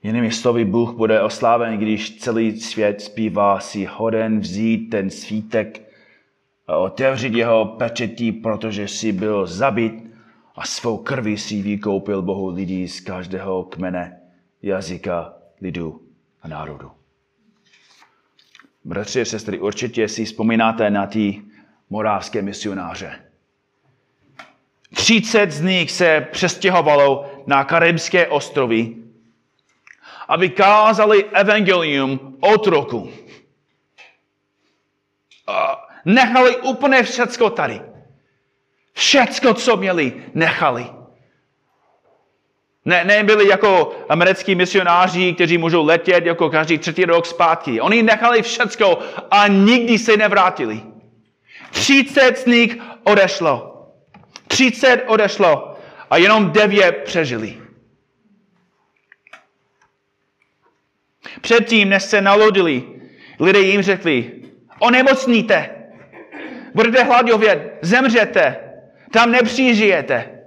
Jinými 0.03 0.31
slovy, 0.31 0.65
Bůh 0.65 0.93
bude 0.93 1.21
osláven, 1.21 1.77
když 1.77 2.17
celý 2.17 2.59
svět 2.59 3.01
zpívá 3.01 3.59
si 3.59 3.85
hoden 3.85 4.39
vzít 4.39 4.89
ten 4.89 5.09
svítek 5.09 5.81
a 6.67 6.77
otevřít 6.77 7.33
jeho 7.33 7.65
pečetí, 7.65 8.31
protože 8.31 8.87
si 8.87 9.11
byl 9.11 9.47
zabit 9.47 9.93
a 10.55 10.65
svou 10.65 10.97
krví 10.97 11.37
si 11.37 11.61
vykoupil 11.61 12.21
Bohu 12.21 12.49
lidí 12.49 12.87
z 12.87 12.99
každého 12.99 13.63
kmene, 13.63 14.19
jazyka, 14.61 15.33
lidu 15.61 16.01
a 16.41 16.47
národu. 16.47 16.91
Bratři 18.85 19.21
a 19.21 19.25
sestry, 19.25 19.59
určitě 19.59 20.07
si 20.07 20.25
vzpomínáte 20.25 20.89
na 20.89 21.07
ty 21.07 21.41
morávské 21.89 22.41
misionáře. 22.41 23.19
30 24.93 25.51
z 25.51 25.61
nich 25.61 25.91
se 25.91 26.27
přestěhovalo 26.31 27.31
na 27.47 27.63
Karibské 27.63 28.27
ostrovy, 28.27 28.95
aby 30.27 30.49
kázali 30.49 31.25
evangelium 31.25 32.37
otroku. 32.39 33.09
Nechali 36.05 36.57
úplně 36.57 37.03
všecko 37.03 37.49
tady. 37.49 37.81
Všecko, 38.93 39.53
co 39.53 39.77
měli, 39.77 40.13
nechali. 40.33 40.85
Ne, 42.85 43.03
nebyli 43.03 43.47
jako 43.47 43.95
americkí 44.09 44.55
misionáři, 44.55 45.33
kteří 45.33 45.57
můžou 45.57 45.85
letět 45.85 46.25
jako 46.25 46.49
každý 46.49 46.77
třetí 46.77 47.05
rok 47.05 47.25
zpátky. 47.25 47.81
Oni 47.81 48.03
nechali 48.03 48.41
všecko 48.41 48.99
a 49.31 49.47
nikdy 49.47 49.99
se 49.99 50.17
nevrátili. 50.17 50.81
30 51.71 52.37
z 52.37 52.45
nich 52.45 52.77
odešlo. 53.03 53.85
30 54.47 55.03
odešlo 55.07 55.75
a 56.09 56.17
jenom 56.17 56.51
9 56.51 57.01
přežili. 57.05 57.66
Předtím, 61.41 61.89
než 61.89 62.03
se 62.03 62.21
nalodili, 62.21 62.83
lidé 63.39 63.59
jim 63.59 63.81
řekli, 63.81 64.41
onemocníte, 64.79 65.69
budete 66.73 67.03
hladovět, 67.03 67.79
zemřete, 67.81 68.57
tam 69.11 69.31
nepřižijete. 69.31 70.39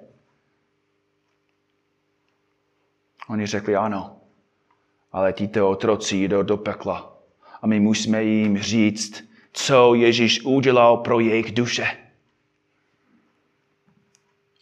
Oni 3.28 3.47
řekli 3.47 3.76
ano, 3.76 4.16
ale 5.12 5.32
títo 5.32 5.70
otroci 5.70 6.16
jdou 6.16 6.43
do 6.43 6.57
pekla 6.57 7.16
a 7.62 7.66
my 7.66 7.80
musíme 7.80 8.24
jim 8.24 8.59
říct, 8.59 9.24
co 9.53 9.95
Ježíš 9.95 10.45
udělal 10.45 10.97
pro 10.97 11.20
jejich 11.20 11.53
duše. 11.53 11.86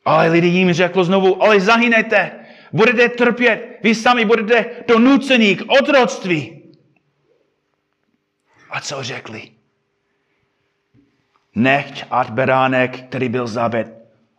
Ale 0.04 0.28
lidi 0.28 0.46
jim 0.46 0.72
řekl 0.72 1.04
znovu, 1.04 1.42
ale 1.42 1.60
zahynete, 1.60 2.46
budete 2.72 3.08
trpět, 3.08 3.78
vy 3.82 3.94
sami 3.94 4.24
budete 4.24 4.84
donuceni 4.88 5.56
k 5.56 5.64
otroctví. 5.80 6.62
A 8.70 8.80
co 8.80 9.02
řekli? 9.02 9.50
Nechť 11.54 12.04
ať 12.10 12.30
beránek, 12.30 13.08
který 13.08 13.28
byl 13.28 13.46
zabit, 13.46 13.88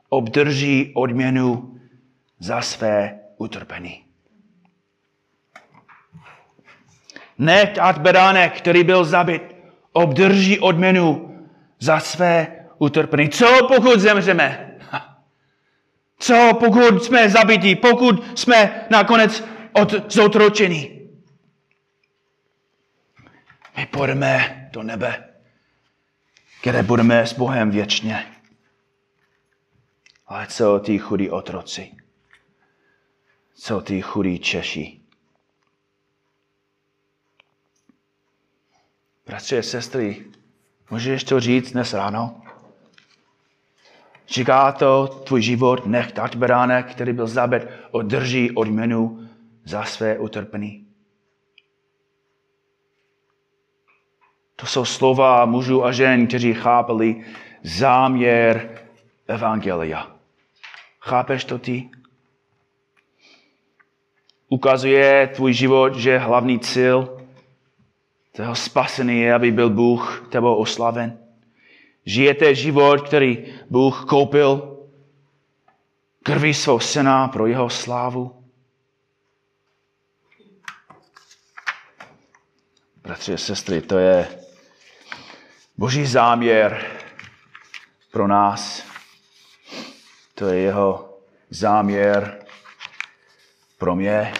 obdrží 0.09 0.91
odměnu 0.95 1.79
za 2.39 2.61
své 2.61 3.19
utrpení. 3.37 4.05
Nechť 7.37 7.77
ať 7.77 7.97
beránek, 7.97 8.57
který 8.57 8.83
byl 8.83 9.05
zabit, 9.05 9.55
obdrží 9.93 10.59
odměnu 10.59 11.39
za 11.79 11.99
své 11.99 12.47
utrpení. 12.77 13.29
Co 13.29 13.67
pokud 13.67 13.99
zemřeme? 13.99 14.68
Co 16.19 16.53
pokud 16.59 17.03
jsme 17.03 17.29
zabití? 17.29 17.75
Pokud 17.75 18.39
jsme 18.39 18.87
nakonec 18.89 19.43
od, 19.73 20.11
zotročeni? 20.13 21.09
My 23.77 23.85
půjdeme 23.85 24.69
do 24.73 24.83
nebe 24.83 25.29
kde 26.61 26.83
budeme 26.83 27.27
s 27.27 27.33
Bohem 27.33 27.71
věčně. 27.71 28.35
Ale 30.27 30.47
co 30.47 30.79
ty 30.79 30.99
chudí 30.99 31.29
otroci? 31.29 31.95
Co 33.53 33.81
ty 33.81 34.01
chudí 34.01 34.39
Češi? 34.39 35.01
Bratři 39.25 39.57
a 39.57 39.61
sestry, 39.61 40.25
můžeš 40.89 41.23
to 41.23 41.39
říct 41.39 41.71
dnes 41.71 41.93
ráno? 41.93 42.41
Říká 44.29 44.71
to 44.71 45.07
tvůj 45.07 45.41
život, 45.41 45.85
nech 45.85 46.11
tať 46.11 46.35
beránek, 46.35 46.91
který 46.91 47.13
byl 47.13 47.27
zabit, 47.27 47.67
održí 47.91 48.51
odměnu 48.51 49.29
za 49.65 49.83
své 49.83 50.19
utrpení. 50.19 50.85
To 54.55 54.65
jsou 54.65 54.85
slova 54.85 55.45
mužů 55.45 55.85
a 55.85 55.91
žen, 55.91 56.27
kteří 56.27 56.53
chápali 56.53 57.25
záměr 57.63 58.79
Evangelia. 59.27 60.11
Chápeš 60.99 61.45
to 61.45 61.59
ty? 61.59 61.89
Ukazuje 64.49 65.27
tvůj 65.27 65.53
život, 65.53 65.95
že 65.95 66.17
hlavní 66.17 66.59
cíl 66.59 67.17
toho 68.31 68.55
spasení 68.55 69.19
je, 69.19 69.33
aby 69.33 69.51
byl 69.51 69.69
Bůh 69.69 70.27
tebou 70.29 70.55
oslaven. 70.55 71.28
Žijete 72.09 72.55
život, 72.55 73.07
který 73.07 73.53
Bůh 73.69 74.05
koupil 74.05 74.77
krví 76.23 76.53
svou 76.53 76.79
syna 76.79 77.27
pro 77.27 77.47
jeho 77.47 77.69
slávu. 77.69 78.45
Bratři 83.01 83.33
a 83.33 83.37
sestry, 83.37 83.81
to 83.81 83.97
je 83.97 84.27
Boží 85.77 86.05
záměr 86.05 86.85
pro 88.11 88.27
nás, 88.27 88.85
to 90.35 90.47
je 90.47 90.59
jeho 90.59 91.19
záměr 91.49 92.45
pro 93.77 93.95
mě, 93.95 94.33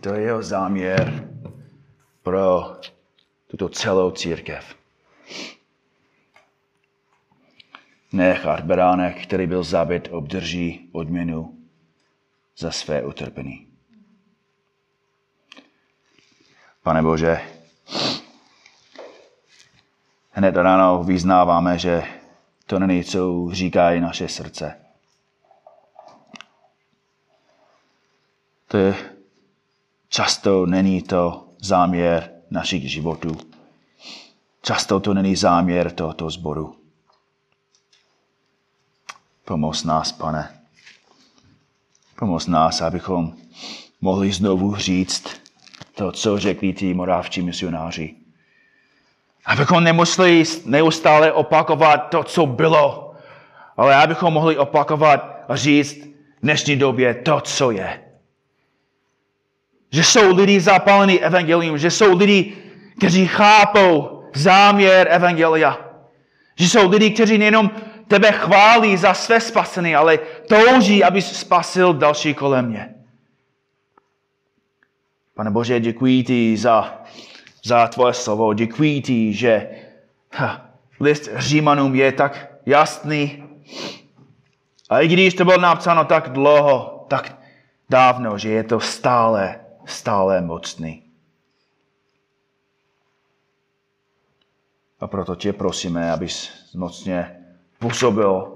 to 0.00 0.14
je 0.14 0.20
jeho 0.20 0.42
záměr 0.42 1.28
pro 2.22 2.76
tuto 3.46 3.68
celou 3.68 4.10
církev. 4.10 4.78
Nechat 8.12 8.60
beránek, 8.60 9.22
který 9.22 9.46
byl 9.46 9.62
zabit, 9.62 10.08
obdrží 10.10 10.88
odměnu 10.92 11.58
za 12.56 12.70
své 12.70 13.04
utrpení. 13.04 13.66
Pane 16.82 17.02
Bože, 17.02 17.40
hned 20.30 20.56
ráno 20.56 21.04
vyznáváme, 21.04 21.78
že 21.78 22.02
to 22.66 22.78
není, 22.78 23.04
co 23.04 23.48
říkají 23.52 24.00
naše 24.00 24.28
srdce. 24.28 24.80
To 28.68 28.76
je, 28.76 28.94
často 30.08 30.66
není 30.66 31.02
to 31.02 31.48
záměr 31.60 32.30
našich 32.50 32.90
životů. 32.90 33.36
Často 34.62 35.00
to 35.00 35.14
není 35.14 35.36
záměr 35.36 35.90
tohoto 35.90 36.30
zboru. 36.30 36.76
Pomoz 39.48 39.84
nás, 39.84 40.12
pane. 40.12 40.48
Pomoz 42.18 42.46
nás, 42.46 42.80
abychom 42.80 43.32
mohli 44.00 44.32
znovu 44.32 44.76
říct 44.76 45.40
to, 45.94 46.12
co 46.12 46.38
řekli 46.38 46.72
ti 46.72 46.94
morávčí 46.94 47.42
misionáři. 47.42 48.14
Abychom 49.46 49.84
nemuseli 49.84 50.44
neustále 50.64 51.32
opakovat 51.32 51.96
to, 51.96 52.24
co 52.24 52.46
bylo, 52.46 53.14
ale 53.76 53.96
abychom 53.96 54.32
mohli 54.32 54.58
opakovat 54.58 55.44
a 55.48 55.56
říct 55.56 55.96
v 55.96 56.40
dnešní 56.42 56.76
době 56.76 57.14
to, 57.14 57.40
co 57.40 57.70
je. 57.70 58.00
Že 59.92 60.04
jsou 60.04 60.36
lidi 60.36 60.60
zapálení 60.60 61.20
evangelium, 61.20 61.78
že 61.78 61.90
jsou 61.90 62.16
lidi, 62.16 62.56
kteří 62.98 63.26
chápou 63.26 64.22
záměr 64.34 65.08
evangelia. 65.10 65.78
Že 66.56 66.68
jsou 66.68 66.90
lidi, 66.90 67.10
kteří 67.10 67.38
nejenom 67.38 67.70
tebe 68.08 68.32
chválí 68.32 68.96
za 68.96 69.14
své 69.14 69.40
spasení, 69.40 69.96
ale 69.96 70.18
touží, 70.48 71.04
aby 71.04 71.22
spasil 71.22 71.94
další 71.94 72.34
kolem 72.34 72.66
mě. 72.66 72.94
Pane 75.34 75.50
Bože, 75.50 75.80
děkuji 75.80 76.22
ti 76.22 76.56
za, 76.56 77.02
za 77.64 77.86
tvoje 77.86 78.14
slovo. 78.14 78.54
Děkuji 78.54 79.02
ti, 79.02 79.32
že 79.32 79.68
ha, 80.34 80.70
list 81.00 81.28
Římanům 81.36 81.94
je 81.94 82.12
tak 82.12 82.48
jasný. 82.66 83.44
A 84.90 85.00
i 85.00 85.08
když 85.08 85.34
to 85.34 85.44
bylo 85.44 85.58
napsáno 85.58 86.04
tak 86.04 86.28
dlouho, 86.28 87.06
tak 87.08 87.38
dávno, 87.90 88.38
že 88.38 88.50
je 88.50 88.64
to 88.64 88.80
stále, 88.80 89.60
stále 89.84 90.40
mocný. 90.40 91.02
A 95.00 95.06
proto 95.06 95.34
tě 95.34 95.52
prosíme, 95.52 96.12
abys 96.12 96.50
mocně 96.74 97.37
působil 97.78 98.54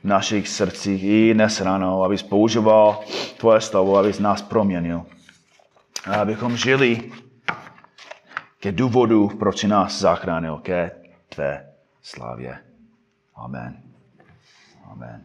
v 0.00 0.04
našich 0.04 0.48
srdcích 0.48 1.04
i 1.04 1.34
dnes 1.34 1.60
ráno, 1.60 2.02
abys 2.02 2.22
používal 2.22 3.00
tvoje 3.36 3.60
slovo, 3.60 3.96
abys 3.96 4.18
nás 4.18 4.42
proměnil. 4.42 5.06
A 6.10 6.14
abychom 6.14 6.56
žili 6.56 7.12
ke 8.60 8.72
důvodu, 8.72 9.28
proč 9.28 9.64
nás 9.64 10.00
zachránil, 10.00 10.56
ke 10.56 10.90
tvé 11.28 11.72
slávě. 12.02 12.58
Amen. 13.34 13.82
Amen. 14.90 15.24